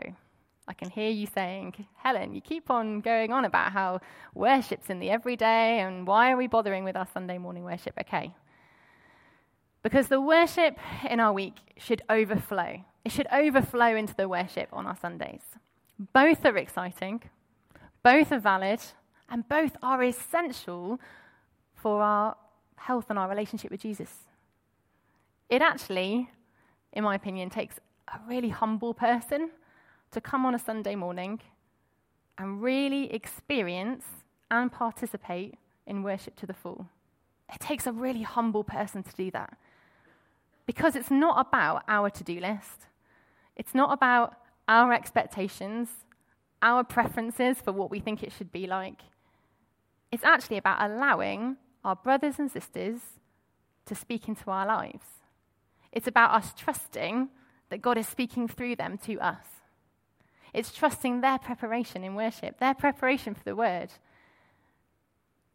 I 0.68 0.72
can 0.72 0.90
hear 0.90 1.11
you 1.11 1.26
saying, 1.33 1.87
Helen, 1.98 2.35
you 2.35 2.40
keep 2.40 2.70
on 2.70 3.00
going 3.00 3.33
on 3.33 3.44
about 3.44 3.72
how 3.72 4.00
worship's 4.35 4.90
in 4.90 4.98
the 4.98 5.11
everyday 5.11 5.79
and 5.81 6.07
why 6.07 6.33
are 6.33 6.37
we 6.37 6.48
bothering 6.48 6.83
with 6.83 6.96
our 6.96 7.07
Sunday 7.12 7.38
morning 7.38 7.62
worship? 7.62 7.94
Okay. 8.00 8.35
Because 9.87 10.09
the 10.09 10.20
worship 10.20 10.81
in 11.09 11.20
our 11.20 11.33
week 11.33 11.59
should 11.77 12.03
overflow. 12.11 12.85
It 13.05 13.12
should 13.12 13.29
overflow 13.31 13.94
into 13.94 14.16
the 14.16 14.29
worship 14.29 14.68
on 14.72 14.85
our 14.85 14.96
Sundays. 14.96 15.42
Both 16.12 16.44
are 16.44 16.57
exciting, 16.57 17.22
both 18.03 18.33
are 18.33 18.40
valid, 18.40 18.81
and 19.29 19.49
both 19.49 19.77
are 19.85 20.03
essential 20.03 20.99
for 21.72 22.03
our 22.03 22.37
health 22.75 23.07
and 23.11 23.16
our 23.16 23.29
relationship 23.29 23.70
with 23.70 23.81
Jesus. 23.81 24.11
It 25.49 25.62
actually, 25.62 26.31
in 26.92 27.05
my 27.05 27.14
opinion, 27.14 27.49
takes 27.49 27.77
a 28.12 28.18
really 28.27 28.49
humble 28.49 28.92
person 28.92 29.51
to 30.11 30.20
come 30.20 30.44
on 30.44 30.53
a 30.53 30.59
Sunday 30.59 30.96
morning 30.96 31.38
and 32.38 32.61
really 32.61 33.14
experience 33.14 34.05
and 34.51 34.72
participate 34.72 35.55
in 35.87 36.03
worship 36.03 36.35
to 36.40 36.46
the 36.46 36.55
full. 36.55 36.88
It 37.55 37.61
takes 37.61 37.87
a 37.87 37.92
really 37.92 38.22
humble 38.22 38.64
person 38.64 39.05
to 39.05 39.12
do 39.14 39.31
that. 39.31 39.57
Because 40.66 40.96
it's 40.96 41.11
not 41.11 41.46
about 41.46 41.85
our 41.88 42.11
to 42.11 42.24
do 42.24 42.40
list, 42.40 42.87
it's 43.57 43.74
not 43.74 43.92
about 43.92 44.35
our 44.68 44.92
expectations, 44.92 45.88
our 46.61 46.83
preferences 46.83 47.59
for 47.59 47.72
what 47.72 47.90
we 47.90 48.00
think 48.00 48.22
it 48.22 48.33
should 48.33 48.52
be 48.52 48.66
like. 48.66 49.00
It's 50.11 50.24
actually 50.24 50.57
about 50.57 50.90
allowing 50.90 51.57
our 51.85 51.96
brothers 51.96 52.38
and 52.38 52.50
sisters 52.50 53.00
to 53.87 53.94
speak 53.94 54.29
into 54.29 54.50
our 54.50 54.66
lives. 54.66 55.05
It's 55.92 56.09
about 56.09 56.33
us 56.33 56.52
trusting 56.57 57.29
that 57.70 57.83
God 57.83 57.96
is 57.96 58.09
speaking 58.09 58.48
through 58.48 58.76
them 58.76 58.98
to 58.98 59.18
us. 59.20 59.46
It's 60.52 60.72
trusting 60.72 61.20
their 61.20 61.38
preparation 61.38 62.02
in 62.02 62.14
worship, 62.14 62.59
their 62.59 62.74
preparation 62.74 63.35
for 63.35 63.44
the 63.44 63.57
word. 63.57 63.90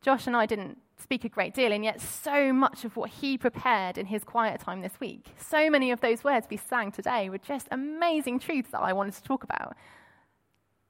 Josh 0.02 0.28
and 0.28 0.36
I 0.36 0.45
didn't 0.45 0.78
speak 1.01 1.25
a 1.25 1.29
great 1.29 1.53
deal, 1.53 1.71
and 1.71 1.83
yet 1.83 1.99
so 1.99 2.53
much 2.53 2.85
of 2.85 2.95
what 2.95 3.09
he 3.09 3.37
prepared 3.37 3.97
in 3.97 4.05
his 4.05 4.23
quiet 4.23 4.61
time 4.61 4.81
this 4.81 4.99
week, 4.99 5.27
so 5.37 5.69
many 5.69 5.91
of 5.91 6.01
those 6.01 6.23
words 6.23 6.47
we 6.49 6.57
sang 6.57 6.91
today 6.91 7.29
were 7.29 7.37
just 7.37 7.67
amazing 7.71 8.39
truths 8.39 8.71
that 8.71 8.81
I 8.81 8.93
wanted 8.93 9.15
to 9.15 9.23
talk 9.23 9.43
about. 9.43 9.75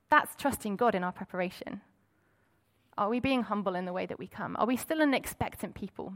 That's 0.09 0.35
trusting 0.35 0.75
God 0.75 0.93
in 0.93 1.03
our 1.03 1.11
preparation. 1.11 1.81
Are 2.97 3.09
we 3.09 3.19
being 3.19 3.43
humble 3.43 3.75
in 3.75 3.85
the 3.85 3.93
way 3.93 4.05
that 4.05 4.19
we 4.19 4.27
come? 4.27 4.55
Are 4.59 4.67
we 4.67 4.75
still 4.75 5.01
an 5.01 5.13
expectant 5.13 5.73
people? 5.73 6.13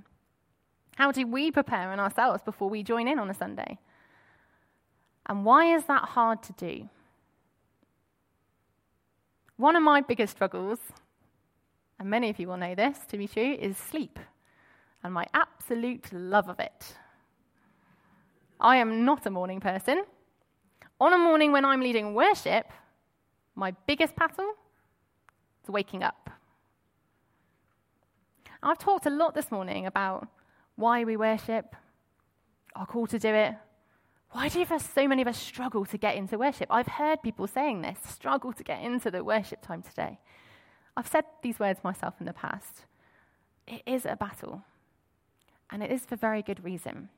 How 0.97 1.11
do 1.11 1.25
we 1.25 1.51
prepare 1.51 1.91
in 1.91 1.99
ourselves 1.99 2.43
before 2.43 2.69
we 2.69 2.83
join 2.83 3.07
in 3.07 3.19
on 3.19 3.29
a 3.29 3.33
Sunday? 3.33 3.79
And 5.25 5.45
why 5.45 5.73
is 5.73 5.85
that 5.85 6.09
hard 6.09 6.43
to 6.43 6.53
do? 6.53 6.89
One 9.57 9.75
of 9.75 9.83
my 9.83 10.01
biggest 10.01 10.35
struggles 10.35 10.79
and 11.99 12.09
many 12.09 12.29
of 12.29 12.39
you 12.39 12.47
will 12.47 12.57
know 12.57 12.75
this 12.75 12.97
to 13.09 13.17
be 13.17 13.27
true, 13.27 13.57
is 13.59 13.77
sleep 13.77 14.19
and 15.03 15.13
my 15.13 15.25
absolute 15.33 16.11
love 16.11 16.49
of 16.49 16.59
it. 16.59 16.95
I 18.59 18.77
am 18.77 19.05
not 19.05 19.25
a 19.25 19.29
morning 19.29 19.59
person. 19.59 20.03
On 20.99 21.13
a 21.13 21.17
morning 21.17 21.51
when 21.51 21.65
I'm 21.65 21.81
leading 21.81 22.13
worship, 22.13 22.71
my 23.53 23.71
biggest 23.85 24.15
battle 24.15 24.53
is 25.63 25.69
waking 25.69 26.03
up. 26.03 26.29
I've 28.63 28.79
talked 28.79 29.05
a 29.05 29.11
lot 29.11 29.35
this 29.35 29.51
morning 29.51 29.85
about 29.85 30.27
why 30.75 31.03
we 31.03 31.17
worship, 31.17 31.75
our 32.75 32.85
call 32.85 33.07
to 33.07 33.19
do 33.19 33.29
it. 33.29 33.53
Why 34.31 34.49
do 34.49 34.65
so 34.65 35.07
many 35.07 35.21
of 35.21 35.27
us 35.27 35.37
struggle 35.37 35.85
to 35.85 35.97
get 35.97 36.15
into 36.15 36.37
worship? 36.37 36.67
I've 36.71 36.87
heard 36.87 37.21
people 37.21 37.47
saying 37.47 37.83
this 37.83 37.99
struggle 38.09 38.51
to 38.53 38.63
get 38.63 38.81
into 38.81 39.11
the 39.11 39.23
worship 39.23 39.61
time 39.61 39.81
today. 39.81 40.19
I've 40.97 41.07
said 41.07 41.25
these 41.41 41.59
words 41.59 41.83
myself 41.83 42.15
in 42.19 42.25
the 42.25 42.33
past. 42.33 42.85
It 43.67 43.81
is 43.85 44.05
a 44.05 44.15
battle, 44.15 44.63
and 45.69 45.83
it 45.83 45.91
is 45.91 46.05
for 46.05 46.15
very 46.15 46.41
good 46.41 46.63
reason. 46.63 47.09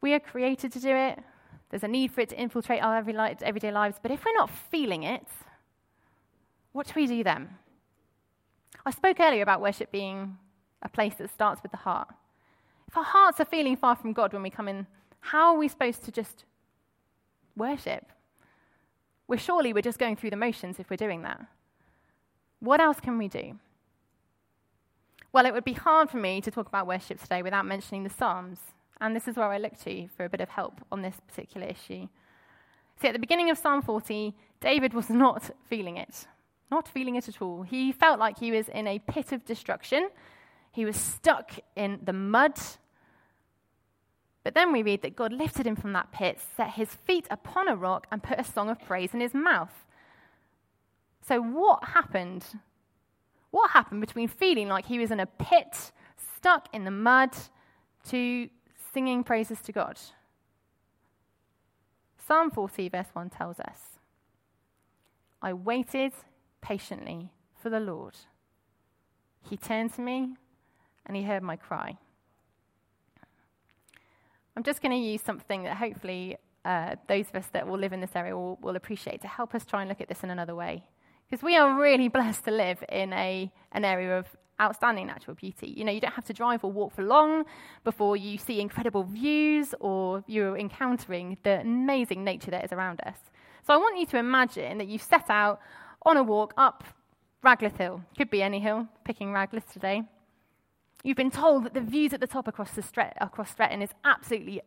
We 0.00 0.12
are 0.14 0.20
created 0.20 0.72
to 0.72 0.80
do 0.80 0.90
it. 0.90 1.18
There's 1.70 1.82
a 1.82 1.88
need 1.88 2.12
for 2.12 2.20
it 2.20 2.28
to 2.30 2.40
infiltrate 2.40 2.82
our 2.82 2.96
everyday 2.96 3.72
lives. 3.72 3.98
But 4.00 4.10
if 4.10 4.24
we're 4.24 4.34
not 4.34 4.50
feeling 4.50 5.02
it, 5.02 5.26
what 6.72 6.86
do 6.86 6.92
we 6.96 7.06
do 7.06 7.24
then? 7.24 7.48
I 8.84 8.90
spoke 8.90 9.18
earlier 9.18 9.42
about 9.42 9.60
worship 9.60 9.90
being 9.90 10.38
a 10.82 10.88
place 10.88 11.14
that 11.14 11.30
starts 11.30 11.62
with 11.62 11.72
the 11.72 11.78
heart. 11.78 12.08
If 12.86 12.96
our 12.96 13.04
hearts 13.04 13.40
are 13.40 13.44
feeling 13.44 13.76
far 13.76 13.96
from 13.96 14.12
God 14.12 14.32
when 14.32 14.42
we 14.42 14.50
come 14.50 14.68
in, 14.68 14.86
how 15.20 15.52
are 15.52 15.58
we 15.58 15.66
supposed 15.66 16.04
to 16.04 16.12
just 16.12 16.44
worship? 17.56 18.12
We're 19.28 19.38
surely 19.38 19.72
we're 19.72 19.82
just 19.82 19.98
going 19.98 20.16
through 20.16 20.30
the 20.30 20.36
motions 20.36 20.78
if 20.78 20.90
we're 20.90 20.96
doing 20.96 21.22
that. 21.22 21.44
What 22.60 22.80
else 22.80 23.00
can 23.00 23.18
we 23.18 23.28
do? 23.28 23.58
Well, 25.32 25.46
it 25.46 25.52
would 25.52 25.64
be 25.64 25.74
hard 25.74 26.08
for 26.08 26.16
me 26.16 26.40
to 26.40 26.50
talk 26.50 26.68
about 26.68 26.86
worship 26.86 27.20
today 27.20 27.42
without 27.42 27.66
mentioning 27.66 28.04
the 28.04 28.10
Psalms, 28.10 28.60
and 29.00 29.14
this 29.14 29.28
is 29.28 29.36
where 29.36 29.48
I 29.48 29.58
look 29.58 29.78
to 29.80 30.08
for 30.16 30.24
a 30.24 30.28
bit 30.28 30.40
of 30.40 30.48
help 30.48 30.80
on 30.90 31.02
this 31.02 31.16
particular 31.28 31.66
issue. 31.66 32.08
See, 33.00 33.08
at 33.08 33.12
the 33.12 33.18
beginning 33.18 33.50
of 33.50 33.58
Psalm 33.58 33.82
40, 33.82 34.34
David 34.60 34.94
was 34.94 35.10
not 35.10 35.50
feeling 35.68 35.96
it. 35.96 36.26
Not 36.70 36.88
feeling 36.88 37.16
it 37.16 37.28
at 37.28 37.42
all. 37.42 37.62
He 37.62 37.92
felt 37.92 38.18
like 38.18 38.38
he 38.38 38.50
was 38.50 38.68
in 38.68 38.86
a 38.86 38.98
pit 38.98 39.32
of 39.32 39.44
destruction. 39.44 40.08
He 40.72 40.84
was 40.84 40.96
stuck 40.96 41.52
in 41.76 42.00
the 42.02 42.12
mud 42.12 42.58
but 44.46 44.54
then 44.54 44.70
we 44.70 44.84
read 44.84 45.02
that 45.02 45.16
God 45.16 45.32
lifted 45.32 45.66
him 45.66 45.74
from 45.74 45.92
that 45.94 46.12
pit, 46.12 46.38
set 46.56 46.74
his 46.74 46.88
feet 46.88 47.26
upon 47.32 47.66
a 47.66 47.74
rock, 47.74 48.06
and 48.12 48.22
put 48.22 48.38
a 48.38 48.44
song 48.44 48.68
of 48.70 48.78
praise 48.78 49.12
in 49.12 49.18
his 49.18 49.34
mouth. 49.34 49.84
So, 51.20 51.42
what 51.42 51.82
happened? 51.82 52.44
What 53.50 53.72
happened 53.72 54.00
between 54.02 54.28
feeling 54.28 54.68
like 54.68 54.86
he 54.86 55.00
was 55.00 55.10
in 55.10 55.18
a 55.18 55.26
pit, 55.26 55.90
stuck 56.36 56.68
in 56.72 56.84
the 56.84 56.92
mud, 56.92 57.32
to 58.10 58.48
singing 58.94 59.24
praises 59.24 59.60
to 59.62 59.72
God? 59.72 59.98
Psalm 62.24 62.48
40, 62.48 62.88
verse 62.90 63.08
1 63.14 63.30
tells 63.30 63.58
us 63.58 63.98
I 65.42 65.54
waited 65.54 66.12
patiently 66.60 67.32
for 67.60 67.68
the 67.68 67.80
Lord. 67.80 68.14
He 69.42 69.56
turned 69.56 69.92
to 69.94 70.00
me 70.02 70.36
and 71.04 71.16
he 71.16 71.24
heard 71.24 71.42
my 71.42 71.56
cry. 71.56 71.98
I'm 74.56 74.62
just 74.62 74.80
going 74.80 74.92
to 74.92 74.98
use 74.98 75.20
something 75.20 75.64
that 75.64 75.76
hopefully 75.76 76.38
uh, 76.64 76.96
those 77.08 77.28
of 77.28 77.36
us 77.36 77.46
that 77.52 77.66
will 77.66 77.78
live 77.78 77.92
in 77.92 78.00
this 78.00 78.16
area 78.16 78.36
will, 78.36 78.58
will 78.62 78.76
appreciate 78.76 79.20
to 79.20 79.28
help 79.28 79.54
us 79.54 79.64
try 79.66 79.82
and 79.82 79.88
look 79.88 80.00
at 80.00 80.08
this 80.08 80.22
in 80.24 80.30
another 80.30 80.54
way. 80.54 80.82
Because 81.28 81.42
we 81.42 81.56
are 81.56 81.78
really 81.78 82.08
blessed 82.16 82.44
to 82.44 82.50
live 82.50 82.82
in 82.88 83.12
a, 83.12 83.52
an 83.72 83.84
area 83.84 84.18
of 84.18 84.26
outstanding 84.60 85.06
natural 85.06 85.34
beauty. 85.34 85.68
You 85.76 85.84
know, 85.84 85.92
you 85.92 86.00
don't 86.00 86.14
have 86.14 86.24
to 86.24 86.32
drive 86.32 86.64
or 86.64 86.72
walk 86.72 86.94
for 86.94 87.02
long 87.02 87.44
before 87.84 88.16
you 88.16 88.38
see 88.38 88.60
incredible 88.60 89.04
views 89.04 89.74
or 89.80 90.24
you're 90.26 90.56
encountering 90.56 91.36
the 91.42 91.60
amazing 91.60 92.24
nature 92.24 92.50
that 92.50 92.64
is 92.64 92.72
around 92.72 93.00
us. 93.04 93.18
So 93.66 93.74
I 93.74 93.76
want 93.76 93.98
you 93.98 94.06
to 94.06 94.18
imagine 94.18 94.78
that 94.78 94.88
you've 94.88 95.02
set 95.02 95.28
out 95.28 95.60
on 96.06 96.16
a 96.16 96.22
walk 96.22 96.54
up 96.56 96.84
Ragleth 97.44 97.76
Hill. 97.76 98.02
Could 98.16 98.30
be 98.30 98.42
any 98.42 98.60
hill, 98.60 98.88
picking 99.04 99.28
Ragleth 99.32 99.70
today. 99.70 100.02
You've 101.06 101.16
been 101.16 101.30
told 101.30 101.62
that 101.62 101.72
the 101.72 101.80
views 101.80 102.12
at 102.12 102.18
the 102.18 102.26
top 102.26 102.48
across, 102.48 102.72
the 102.72 102.82
across 103.20 103.52
Stretton 103.52 103.80
is 103.80 103.90
absolutely 104.04 104.60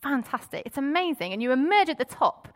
fantastic. 0.00 0.62
It's 0.64 0.78
amazing. 0.78 1.32
And 1.32 1.42
you 1.42 1.50
emerge 1.50 1.88
at 1.88 1.98
the 1.98 2.04
top. 2.04 2.46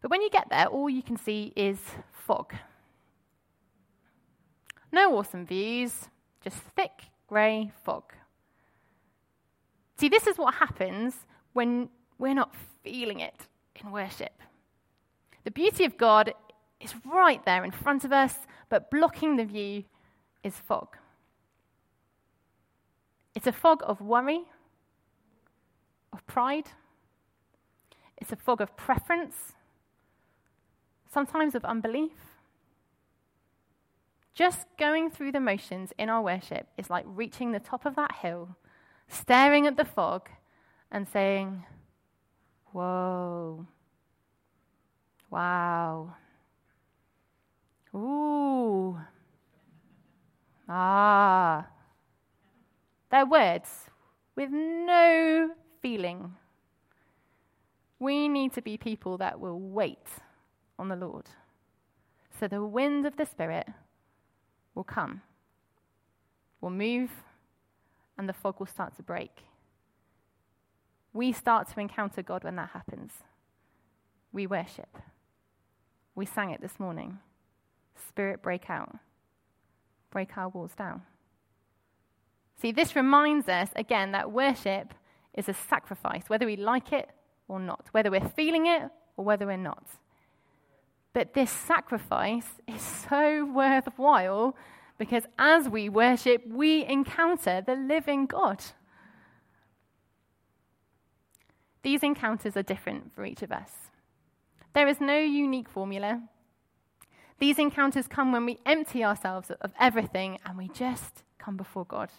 But 0.00 0.12
when 0.12 0.22
you 0.22 0.30
get 0.30 0.46
there, 0.48 0.66
all 0.66 0.88
you 0.88 1.02
can 1.02 1.16
see 1.16 1.52
is 1.56 1.80
fog. 2.12 2.54
No 4.92 5.18
awesome 5.18 5.44
views, 5.44 6.08
just 6.44 6.58
thick 6.76 6.92
grey 7.26 7.72
fog. 7.82 8.12
See, 9.98 10.08
this 10.08 10.28
is 10.28 10.38
what 10.38 10.54
happens 10.54 11.26
when 11.54 11.88
we're 12.18 12.34
not 12.34 12.54
feeling 12.84 13.18
it 13.18 13.48
in 13.82 13.90
worship. 13.90 14.42
The 15.42 15.50
beauty 15.50 15.84
of 15.84 15.96
God 15.96 16.32
is 16.78 16.94
right 17.04 17.44
there 17.44 17.64
in 17.64 17.72
front 17.72 18.04
of 18.04 18.12
us, 18.12 18.36
but 18.68 18.92
blocking 18.92 19.34
the 19.34 19.44
view 19.44 19.82
is 20.44 20.54
fog. 20.54 20.96
It's 23.36 23.46
a 23.46 23.52
fog 23.52 23.82
of 23.84 24.00
worry, 24.00 24.44
of 26.10 26.26
pride. 26.26 26.68
It's 28.16 28.32
a 28.32 28.36
fog 28.36 28.62
of 28.62 28.74
preference, 28.78 29.52
sometimes 31.12 31.54
of 31.54 31.62
unbelief. 31.62 32.16
Just 34.34 34.64
going 34.78 35.10
through 35.10 35.32
the 35.32 35.40
motions 35.40 35.92
in 35.98 36.08
our 36.08 36.22
worship 36.22 36.68
is 36.78 36.88
like 36.88 37.04
reaching 37.06 37.52
the 37.52 37.60
top 37.60 37.84
of 37.84 37.94
that 37.96 38.16
hill, 38.22 38.56
staring 39.06 39.66
at 39.66 39.76
the 39.76 39.84
fog, 39.84 40.30
and 40.90 41.06
saying, 41.06 41.66
Whoa, 42.72 43.66
Wow. 45.30 46.14
Ooh. 47.94 48.98
Ah. 50.66 51.66
They're 53.10 53.26
words 53.26 53.90
with 54.34 54.50
no 54.50 55.50
feeling. 55.80 56.34
We 57.98 58.28
need 58.28 58.52
to 58.54 58.62
be 58.62 58.76
people 58.76 59.16
that 59.18 59.40
will 59.40 59.58
wait 59.58 60.06
on 60.78 60.88
the 60.88 60.96
Lord. 60.96 61.26
So 62.38 62.46
the 62.48 62.64
wind 62.64 63.06
of 63.06 63.16
the 63.16 63.24
Spirit 63.24 63.66
will 64.74 64.84
come, 64.84 65.22
will 66.60 66.70
move, 66.70 67.10
and 68.18 68.28
the 68.28 68.34
fog 68.34 68.58
will 68.58 68.66
start 68.66 68.96
to 68.96 69.02
break. 69.02 69.44
We 71.12 71.32
start 71.32 71.68
to 71.70 71.80
encounter 71.80 72.22
God 72.22 72.44
when 72.44 72.56
that 72.56 72.70
happens. 72.70 73.12
We 74.32 74.46
worship. 74.46 74.98
We 76.14 76.26
sang 76.26 76.50
it 76.50 76.60
this 76.60 76.78
morning. 76.78 77.18
Spirit, 78.08 78.42
break 78.42 78.68
out. 78.68 78.96
Break 80.10 80.36
our 80.36 80.50
walls 80.50 80.74
down. 80.76 81.02
See, 82.60 82.72
this 82.72 82.96
reminds 82.96 83.48
us 83.48 83.70
again 83.76 84.12
that 84.12 84.32
worship 84.32 84.94
is 85.34 85.48
a 85.48 85.54
sacrifice, 85.54 86.24
whether 86.28 86.46
we 86.46 86.56
like 86.56 86.92
it 86.92 87.10
or 87.48 87.60
not, 87.60 87.86
whether 87.92 88.10
we're 88.10 88.28
feeling 88.28 88.66
it 88.66 88.82
or 89.16 89.24
whether 89.24 89.46
we're 89.46 89.56
not. 89.56 89.86
But 91.12 91.34
this 91.34 91.50
sacrifice 91.50 92.46
is 92.66 92.80
so 92.80 93.44
worthwhile 93.44 94.56
because 94.98 95.24
as 95.38 95.68
we 95.68 95.88
worship, 95.88 96.46
we 96.46 96.84
encounter 96.84 97.62
the 97.64 97.74
living 97.74 98.26
God. 98.26 98.62
These 101.82 102.02
encounters 102.02 102.56
are 102.56 102.62
different 102.62 103.14
for 103.14 103.24
each 103.24 103.42
of 103.42 103.52
us. 103.52 103.70
There 104.72 104.88
is 104.88 105.00
no 105.00 105.18
unique 105.18 105.68
formula. 105.68 106.22
These 107.38 107.58
encounters 107.58 108.08
come 108.08 108.32
when 108.32 108.44
we 108.44 108.58
empty 108.66 109.04
ourselves 109.04 109.50
of 109.60 109.72
everything 109.78 110.38
and 110.44 110.58
we 110.58 110.68
just 110.68 111.22
come 111.38 111.56
before 111.56 111.84
God. 111.84 112.10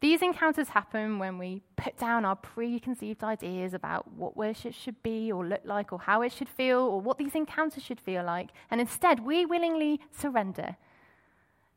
These 0.00 0.22
encounters 0.22 0.68
happen 0.68 1.18
when 1.18 1.38
we 1.38 1.62
put 1.76 1.98
down 1.98 2.24
our 2.24 2.36
preconceived 2.36 3.24
ideas 3.24 3.74
about 3.74 4.12
what 4.12 4.36
worship 4.36 4.72
should 4.72 5.02
be 5.02 5.32
or 5.32 5.44
look 5.44 5.62
like 5.64 5.92
or 5.92 5.98
how 5.98 6.22
it 6.22 6.32
should 6.32 6.48
feel 6.48 6.78
or 6.78 7.00
what 7.00 7.18
these 7.18 7.34
encounters 7.34 7.82
should 7.82 8.00
feel 8.00 8.22
like. 8.22 8.50
And 8.70 8.80
instead, 8.80 9.26
we 9.26 9.44
willingly 9.44 10.00
surrender. 10.16 10.76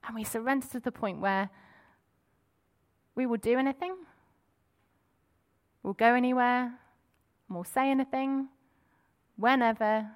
And 0.06 0.16
we 0.16 0.24
surrender 0.24 0.68
to 0.68 0.80
the 0.80 0.92
point 0.92 1.20
where 1.20 1.50
we 3.16 3.26
will 3.26 3.38
do 3.38 3.58
anything, 3.58 3.96
we'll 5.84 5.94
go 5.94 6.14
anywhere, 6.14 6.74
we'll 7.50 7.64
say 7.64 7.90
anything, 7.90 8.48
whenever, 9.36 10.08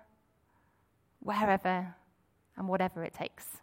wherever, 1.19 1.95
and 2.55 2.67
whatever 2.67 3.03
it 3.03 3.13
takes. 3.13 3.57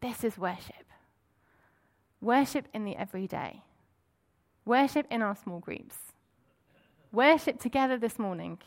This 0.00 0.24
is 0.24 0.36
worship. 0.36 0.87
Worship 2.20 2.66
in 2.74 2.84
the 2.84 2.96
everyday. 2.96 3.62
Worship 4.64 5.06
in 5.10 5.22
our 5.22 5.36
small 5.36 5.60
groups. 5.60 5.96
Worship 7.12 7.60
together 7.60 7.96
this 7.96 8.18
morning. 8.18 8.58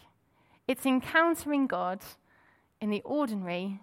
It's 0.67 0.85
encountering 0.85 1.67
God 1.67 1.99
in 2.79 2.89
the 2.89 3.01
ordinary 3.03 3.79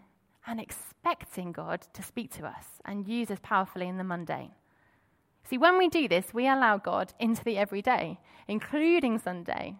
and 0.46 0.58
expecting 0.58 1.52
God 1.52 1.86
to 1.92 2.02
speak 2.02 2.32
to 2.34 2.46
us 2.46 2.80
and 2.84 3.06
use 3.06 3.30
us 3.30 3.38
powerfully 3.42 3.86
in 3.86 3.98
the 3.98 4.04
mundane. 4.04 4.52
See, 5.44 5.58
when 5.58 5.78
we 5.78 5.88
do 5.88 6.08
this, 6.08 6.32
we 6.32 6.48
allow 6.48 6.78
God 6.78 7.12
into 7.20 7.44
the 7.44 7.58
everyday, 7.58 8.18
including 8.48 9.18
Sunday. 9.18 9.76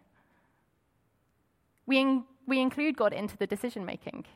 We, 1.87 1.98
in, 1.98 2.24
we 2.46 2.61
include 2.61 2.96
God 2.96 3.12
into 3.12 3.37
the 3.37 3.46
decision 3.46 3.85
making 3.85 4.27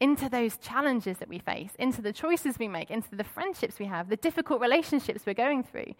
into 0.00 0.28
those 0.28 0.56
challenges 0.58 1.18
that 1.18 1.28
we 1.28 1.38
face, 1.38 1.72
into 1.78 2.00
the 2.00 2.12
choices 2.12 2.58
we 2.58 2.68
make, 2.68 2.90
into 2.90 3.14
the 3.16 3.24
friendships 3.24 3.78
we 3.78 3.86
have, 3.86 4.08
the 4.08 4.16
difficult 4.16 4.60
relationships 4.60 5.26
we're 5.26 5.34
going 5.34 5.62
through. 5.62 5.94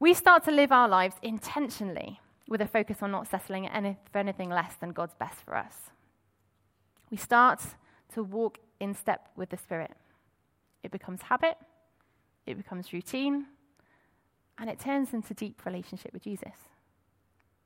We 0.00 0.14
start 0.14 0.44
to 0.44 0.50
live 0.50 0.72
our 0.72 0.88
lives 0.88 1.16
intentionally 1.22 2.20
with 2.48 2.60
a 2.60 2.66
focus 2.66 2.98
on 3.02 3.10
not 3.10 3.28
settling 3.28 3.68
for 4.10 4.18
anything 4.18 4.50
less 4.50 4.74
than 4.76 4.92
God's 4.92 5.14
best 5.14 5.40
for 5.44 5.56
us. 5.56 5.90
We 7.10 7.16
start 7.16 7.60
to 8.14 8.22
walk 8.22 8.58
in 8.80 8.94
step 8.94 9.28
with 9.36 9.50
the 9.50 9.56
Spirit. 9.56 9.92
It 10.82 10.90
becomes 10.90 11.22
habit, 11.22 11.56
it 12.46 12.56
becomes 12.56 12.92
routine, 12.92 13.46
and 14.58 14.68
it 14.68 14.80
turns 14.80 15.12
into 15.12 15.34
deep 15.34 15.64
relationship 15.64 16.12
with 16.12 16.22
Jesus. 16.22 16.54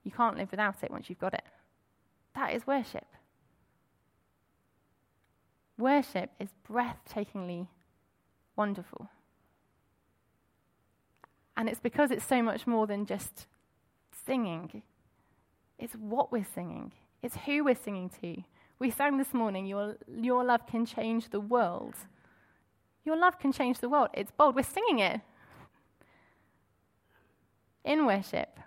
You 0.04 0.10
can't 0.10 0.36
live 0.36 0.50
without 0.50 0.82
it 0.82 0.90
once 0.90 1.08
you've 1.08 1.18
got 1.18 1.34
it. 1.34 1.44
That 2.34 2.54
is 2.54 2.66
worship. 2.66 3.06
Worship 5.78 6.30
is 6.40 6.50
breathtakingly 6.68 7.68
wonderful. 8.56 9.08
And 11.56 11.68
it's 11.68 11.80
because 11.80 12.10
it's 12.10 12.24
so 12.24 12.42
much 12.42 12.66
more 12.66 12.86
than 12.86 13.06
just 13.06 13.46
singing. 14.26 14.82
It's 15.78 15.94
what 15.94 16.32
we're 16.32 16.46
singing, 16.54 16.92
it's 17.22 17.36
who 17.46 17.64
we're 17.64 17.74
singing 17.74 18.10
to. 18.20 18.42
We 18.78 18.90
sang 18.90 19.16
this 19.16 19.32
morning, 19.32 19.66
your, 19.66 19.96
your 20.06 20.44
love 20.44 20.66
can 20.66 20.84
change 20.84 21.30
the 21.30 21.40
world. 21.40 21.94
Your 23.04 23.16
love 23.16 23.38
can 23.38 23.52
change 23.52 23.78
the 23.78 23.88
world. 23.88 24.08
It's 24.12 24.30
bold. 24.30 24.54
We're 24.54 24.64
singing 24.64 24.98
it. 24.98 25.20
In 27.84 28.04
worship, 28.04 28.58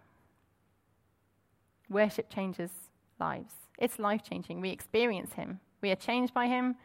worship 1.89 2.30
changes 2.34 2.72
lives. 3.19 3.54
It's 3.78 4.00
life 4.00 4.24
changing. 4.24 4.62
We 4.62 4.69
experience 4.69 5.34
Him, 5.34 5.60
we 5.82 5.91
are 5.91 5.95
changed 5.95 6.34
by 6.34 6.48
Him, 6.48 6.76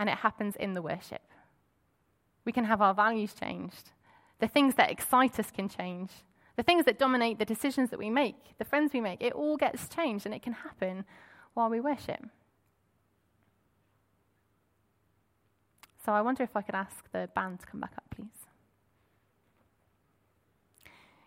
and 0.00 0.08
it 0.08 0.16
happens 0.16 0.56
in 0.56 0.72
the 0.72 0.80
worship. 0.80 1.20
We 2.46 2.52
can 2.52 2.64
have 2.64 2.80
our 2.80 2.94
values 2.94 3.34
changed. 3.34 3.90
The 4.38 4.48
things 4.48 4.76
that 4.76 4.90
excite 4.90 5.38
us 5.38 5.50
can 5.50 5.68
change. 5.68 6.10
The 6.56 6.62
things 6.62 6.86
that 6.86 6.98
dominate 6.98 7.38
the 7.38 7.44
decisions 7.44 7.90
that 7.90 7.98
we 7.98 8.08
make, 8.08 8.56
the 8.56 8.64
friends 8.64 8.94
we 8.94 9.02
make, 9.02 9.20
it 9.20 9.34
all 9.34 9.58
gets 9.58 9.88
changed 9.90 10.24
and 10.24 10.34
it 10.34 10.40
can 10.42 10.54
happen 10.54 11.04
while 11.52 11.68
we 11.68 11.80
worship. 11.80 12.24
So 16.02 16.12
I 16.12 16.22
wonder 16.22 16.42
if 16.44 16.56
I 16.56 16.62
could 16.62 16.74
ask 16.74 17.12
the 17.12 17.28
band 17.34 17.60
to 17.60 17.66
come 17.66 17.80
back 17.80 17.92
up, 17.94 18.04
please. 18.16 18.46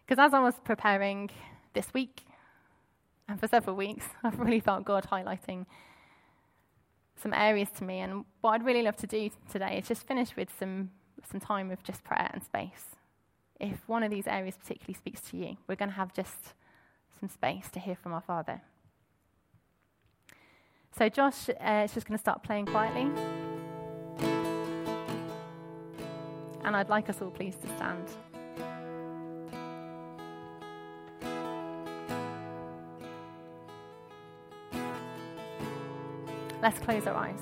Because 0.03 0.17
as 0.17 0.33
I 0.33 0.39
was 0.39 0.55
preparing 0.63 1.29
this 1.73 1.93
week, 1.93 2.23
and 3.27 3.39
for 3.39 3.47
several 3.47 3.75
weeks, 3.75 4.05
I've 4.23 4.39
really 4.39 4.59
felt 4.59 4.83
God 4.83 5.05
highlighting 5.11 5.67
some 7.23 7.33
areas 7.33 7.69
to 7.77 7.83
me. 7.83 8.01
And 8.01 8.25
what 8.41 8.51
I'd 8.51 8.65
really 8.65 8.83
love 8.83 8.97
to 8.97 9.07
do 9.07 9.31
today 9.51 9.79
is 9.79 9.87
just 9.87 10.05
finish 10.05 10.35
with 10.35 10.49
some, 10.59 10.91
some 11.31 11.39
time 11.39 11.71
of 11.71 11.81
just 11.83 12.03
prayer 12.03 12.29
and 12.33 12.43
space. 12.43 12.97
If 13.59 13.87
one 13.87 14.03
of 14.03 14.11
these 14.11 14.27
areas 14.27 14.55
particularly 14.55 14.93
speaks 14.93 15.21
to 15.31 15.37
you, 15.37 15.57
we're 15.67 15.75
going 15.75 15.89
to 15.89 15.95
have 15.95 16.13
just 16.13 16.53
some 17.19 17.29
space 17.29 17.69
to 17.71 17.79
hear 17.79 17.95
from 17.95 18.13
our 18.13 18.21
Father. 18.21 18.61
So, 20.95 21.09
Josh 21.09 21.49
uh, 21.49 21.83
is 21.85 21.93
just 21.93 22.05
going 22.05 22.17
to 22.17 22.21
start 22.21 22.43
playing 22.43 22.67
quietly. 22.67 23.09
And 26.63 26.75
I'd 26.75 26.89
like 26.89 27.09
us 27.09 27.21
all, 27.21 27.31
please, 27.31 27.55
to 27.55 27.67
stand. 27.77 28.07
Let's 36.63 36.79
close 36.79 37.05
our 37.07 37.15
eyes. 37.15 37.41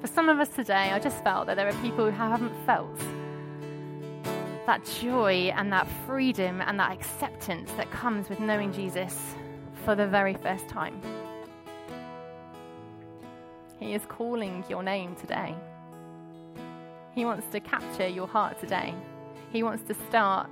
For 0.00 0.06
some 0.06 0.28
of 0.28 0.38
us 0.38 0.48
today, 0.50 0.92
I 0.92 1.00
just 1.00 1.24
felt 1.24 1.48
that 1.48 1.56
there 1.56 1.66
are 1.66 1.82
people 1.82 2.04
who 2.08 2.16
haven't 2.16 2.54
felt 2.64 2.96
that 4.64 4.88
joy 5.00 5.52
and 5.56 5.72
that 5.72 5.88
freedom 6.06 6.60
and 6.60 6.78
that 6.78 6.92
acceptance 6.92 7.72
that 7.72 7.90
comes 7.90 8.28
with 8.28 8.38
knowing 8.38 8.72
Jesus 8.72 9.34
for 9.84 9.96
the 9.96 10.06
very 10.06 10.34
first 10.34 10.68
time. 10.68 11.02
He 13.80 13.92
is 13.92 14.02
calling 14.06 14.62
your 14.68 14.84
name 14.84 15.16
today. 15.16 15.56
He 17.12 17.24
wants 17.24 17.48
to 17.50 17.58
capture 17.58 18.06
your 18.06 18.28
heart 18.28 18.60
today. 18.60 18.94
He 19.52 19.64
wants 19.64 19.82
to 19.88 19.94
start 20.08 20.48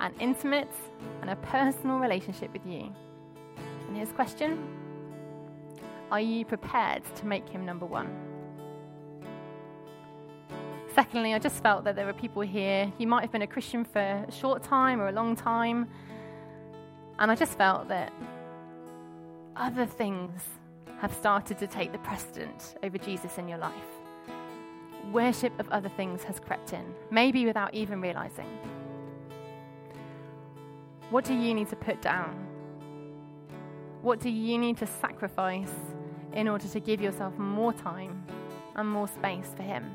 an 0.00 0.14
intimate 0.20 0.72
and 1.20 1.30
a 1.30 1.36
personal 1.36 1.98
relationship 1.98 2.52
with 2.52 2.66
you. 2.66 2.92
And 3.88 3.96
his 3.96 4.10
question 4.12 4.66
Are 6.10 6.20
you 6.20 6.44
prepared 6.44 7.02
to 7.16 7.26
make 7.26 7.48
him 7.48 7.64
number 7.64 7.86
one? 7.86 8.08
Secondly, 10.94 11.34
I 11.34 11.40
just 11.40 11.60
felt 11.60 11.82
that 11.84 11.96
there 11.96 12.06
were 12.06 12.12
people 12.12 12.42
here, 12.42 12.92
you 12.98 13.08
might 13.08 13.22
have 13.22 13.32
been 13.32 13.42
a 13.42 13.48
Christian 13.48 13.84
for 13.84 13.98
a 13.98 14.30
short 14.30 14.62
time 14.62 15.00
or 15.00 15.08
a 15.08 15.12
long 15.12 15.34
time, 15.34 15.88
and 17.18 17.30
I 17.30 17.34
just 17.34 17.58
felt 17.58 17.88
that 17.88 18.12
other 19.56 19.86
things 19.86 20.40
have 21.00 21.12
started 21.12 21.58
to 21.58 21.66
take 21.66 21.90
the 21.90 21.98
precedent 21.98 22.76
over 22.82 22.96
Jesus 22.96 23.38
in 23.38 23.48
your 23.48 23.58
life. 23.58 23.72
Worship 25.12 25.58
of 25.58 25.68
other 25.70 25.88
things 25.88 26.22
has 26.22 26.38
crept 26.38 26.72
in, 26.72 26.84
maybe 27.10 27.44
without 27.44 27.74
even 27.74 28.00
realizing. 28.00 28.46
What 31.10 31.24
do 31.24 31.34
you 31.34 31.54
need 31.54 31.68
to 31.68 31.76
put 31.76 32.02
down? 32.02 32.46
What 34.02 34.20
do 34.20 34.28
you 34.28 34.58
need 34.58 34.78
to 34.78 34.86
sacrifice 34.86 35.72
in 36.32 36.48
order 36.48 36.66
to 36.68 36.80
give 36.80 37.00
yourself 37.00 37.38
more 37.38 37.72
time 37.72 38.24
and 38.74 38.88
more 38.88 39.08
space 39.08 39.50
for 39.56 39.62
Him? 39.62 39.94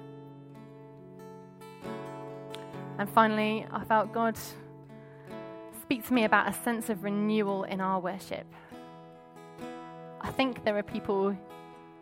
And 2.98 3.10
finally, 3.10 3.66
I 3.72 3.84
felt 3.86 4.12
God 4.12 4.38
speak 5.82 6.06
to 6.08 6.14
me 6.14 6.26
about 6.26 6.50
a 6.50 6.54
sense 6.54 6.90
of 6.90 7.04
renewal 7.04 7.64
in 7.64 7.82
our 7.82 8.00
worship. 8.00 8.46
I 10.22 10.32
think 10.32 10.64
there 10.64 10.78
are 10.78 10.84
people 10.84 11.36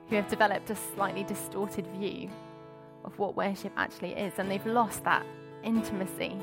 who 0.09 0.15
have 0.15 0.27
developed 0.27 0.69
a 0.69 0.75
slightly 0.75 1.23
distorted 1.23 1.87
view 1.87 2.29
of 3.05 3.17
what 3.19 3.35
worship 3.35 3.71
actually 3.77 4.13
is, 4.13 4.33
and 4.37 4.49
they've 4.49 4.65
lost 4.65 5.03
that 5.03 5.25
intimacy, 5.63 6.35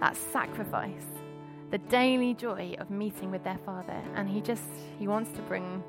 that 0.00 0.16
sacrifice, 0.16 1.06
the 1.70 1.78
daily 1.78 2.34
joy 2.34 2.74
of 2.78 2.90
meeting 2.90 3.30
with 3.30 3.44
their 3.44 3.58
Father. 3.64 4.02
And 4.14 4.28
He 4.28 4.40
just, 4.40 4.68
He 4.98 5.06
wants 5.06 5.30
to 5.32 5.42
bring 5.42 5.82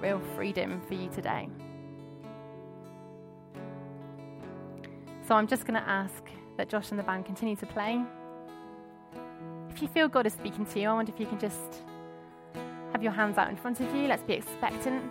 real 0.00 0.20
freedom 0.34 0.80
for 0.88 0.94
you 0.94 1.08
today. 1.10 1.48
So 5.26 5.34
I'm 5.36 5.46
just 5.46 5.64
going 5.66 5.80
to 5.80 5.88
ask 5.88 6.24
that 6.56 6.68
Josh 6.68 6.90
and 6.90 6.98
the 6.98 7.02
band 7.02 7.24
continue 7.24 7.56
to 7.56 7.66
play. 7.66 8.02
If 9.70 9.80
you 9.80 9.88
feel 9.88 10.08
God 10.08 10.26
is 10.26 10.32
speaking 10.32 10.66
to 10.66 10.80
you, 10.80 10.88
I 10.88 10.92
wonder 10.94 11.12
if 11.12 11.20
you 11.20 11.26
can 11.26 11.38
just 11.38 11.82
have 12.92 13.02
your 13.02 13.12
hands 13.12 13.38
out 13.38 13.48
in 13.48 13.56
front 13.56 13.80
of 13.80 13.94
you. 13.94 14.06
Let's 14.06 14.22
be 14.22 14.34
expectant. 14.34 15.10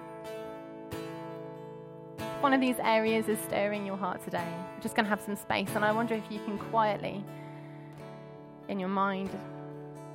If 2.20 2.42
one 2.42 2.54
of 2.54 2.62
these 2.62 2.78
areas 2.80 3.28
is 3.28 3.40
stirring 3.40 3.86
your 3.86 3.98
heart 3.98 4.24
today, 4.24 4.48
we're 4.76 4.82
just 4.82 4.96
going 4.96 5.06
to 5.06 5.10
have 5.10 5.22
some 5.22 5.36
space, 5.36 5.70
and 5.76 5.86
I 5.86 5.92
wonder 5.92 6.14
if 6.14 6.24
you 6.30 6.40
can 6.40 6.58
quietly, 6.58 7.24
in 8.68 8.80
your 8.80 8.90
mind, 8.90 9.30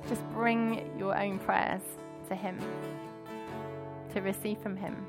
just 0.07 0.27
bring 0.31 0.89
your 0.97 1.17
own 1.17 1.39
prayers 1.39 1.81
to 2.29 2.35
Him, 2.35 2.59
to 4.13 4.21
receive 4.21 4.59
from 4.59 4.75
Him. 4.75 5.05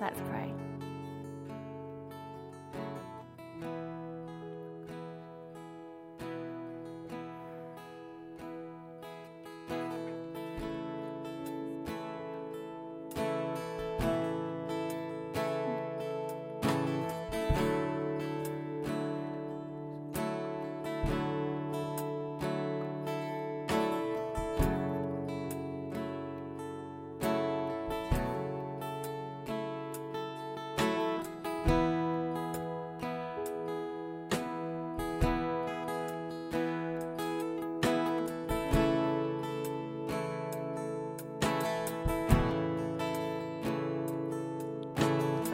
Let's 0.00 0.20
pray. 0.30 0.52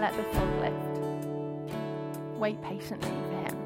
Let 0.06 0.16
the 0.16 0.22
fog 0.34 0.48
lift. 0.60 0.76
Wait 2.38 2.62
patiently 2.62 3.08
for 3.08 3.40
Him. 3.40 3.56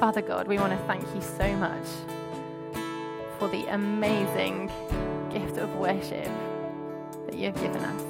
Father 0.00 0.22
God, 0.22 0.48
we 0.48 0.58
want 0.58 0.72
to 0.72 0.78
thank 0.86 1.02
you 1.14 1.20
so 1.20 1.54
much 1.56 1.86
for 3.38 3.48
the 3.48 3.66
amazing 3.66 4.70
gift 5.34 5.58
of 5.58 5.74
worship 5.76 6.30
that 7.26 7.34
you 7.34 7.46
have 7.46 7.56
given 7.56 7.84
us. 7.84 8.02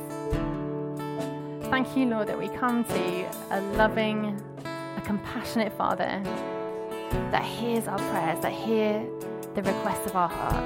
Thank 1.70 1.96
you, 1.96 2.06
Lord, 2.06 2.28
that 2.28 2.38
we 2.38 2.48
come 2.48 2.84
to 2.84 3.30
a 3.50 3.60
loving, 3.76 4.40
a 4.64 5.02
compassionate 5.04 5.72
Father 5.72 6.22
that 7.30 7.42
hears 7.42 7.88
our 7.88 7.98
prayers, 7.98 8.40
that 8.42 8.52
hears 8.52 9.08
the 9.54 9.62
requests 9.62 10.06
of 10.06 10.16
our 10.16 10.28
heart. 10.28 10.64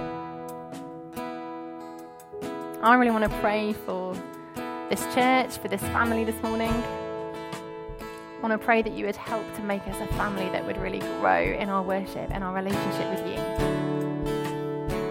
I 2.83 2.95
really 2.95 3.13
want 3.13 3.25
to 3.25 3.39
pray 3.41 3.73
for 3.73 4.15
this 4.91 5.03
church, 5.15 5.59
for 5.59 5.69
this 5.69 5.81
family 5.81 6.25
this 6.25 6.41
morning. 6.43 6.73
I 6.73 8.41
want 8.41 8.53
to 8.53 8.59
pray 8.59 8.83
that 8.83 8.93
you 8.93 9.07
would 9.07 9.17
help 9.17 9.45
to 9.57 9.63
make 9.63 9.87
us 9.87 9.97
a 10.01 10.07
family 10.15 10.49
that 10.51 10.67
would 10.67 10.77
really 10.79 11.01
grow 11.21 11.41
in 11.41 11.69
our 11.69 11.83
worship 11.83 12.31
and 12.31 12.43
our 12.43 12.55
relationship 12.55 13.11
with 13.11 13.27
you. 13.27 13.98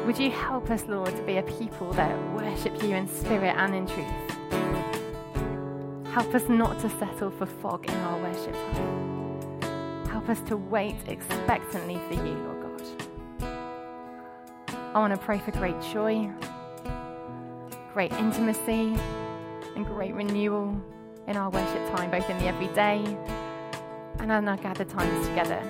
Would 0.07 0.17
you 0.17 0.31
help 0.31 0.71
us, 0.71 0.85
Lord, 0.87 1.13
to 1.13 1.21
be 1.23 1.35
a 1.35 1.43
people 1.43 1.91
that 1.91 2.17
worship 2.33 2.81
you 2.81 2.95
in 2.95 3.09
spirit 3.09 3.53
and 3.57 3.75
in 3.75 3.85
truth? 3.85 4.07
Help 6.13 6.33
us 6.33 6.47
not 6.47 6.79
to 6.79 6.89
settle 6.91 7.29
for 7.29 7.45
fog 7.45 7.85
in 7.89 7.93
our 7.93 8.17
worship 8.21 8.53
time. 8.53 10.07
Help 10.07 10.29
us 10.29 10.39
to 10.47 10.55
wait 10.55 10.95
expectantly 11.07 11.99
for 12.07 12.13
you, 12.13 12.35
Lord 12.35 12.61
God. 12.61 13.51
I 14.95 14.99
want 14.99 15.13
to 15.13 15.19
pray 15.19 15.39
for 15.39 15.51
great 15.51 15.75
joy, 15.91 16.31
great 17.91 18.13
intimacy, 18.13 18.95
and 19.75 19.85
great 19.85 20.13
renewal 20.13 20.81
in 21.27 21.35
our 21.35 21.49
worship 21.49 21.85
time, 21.93 22.11
both 22.11 22.29
in 22.29 22.37
the 22.37 22.45
everyday 22.45 23.03
and 24.19 24.31
in 24.31 24.47
our 24.47 24.55
gathered 24.55 24.87
times 24.87 25.27
together. 25.27 25.61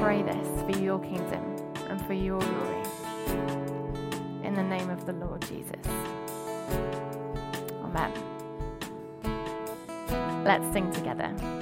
pray 0.00 0.22
this 0.22 0.49
for 0.70 0.78
your 0.78 0.98
kingdom 1.00 1.56
and 1.88 2.00
for 2.06 2.12
your 2.12 2.38
glory. 2.40 2.82
In 4.44 4.54
the 4.54 4.62
name 4.62 4.90
of 4.90 5.04
the 5.06 5.12
Lord 5.12 5.42
Jesus. 5.42 5.76
Amen. 7.82 8.12
Let's 10.44 10.72
sing 10.72 10.90
together. 10.92 11.59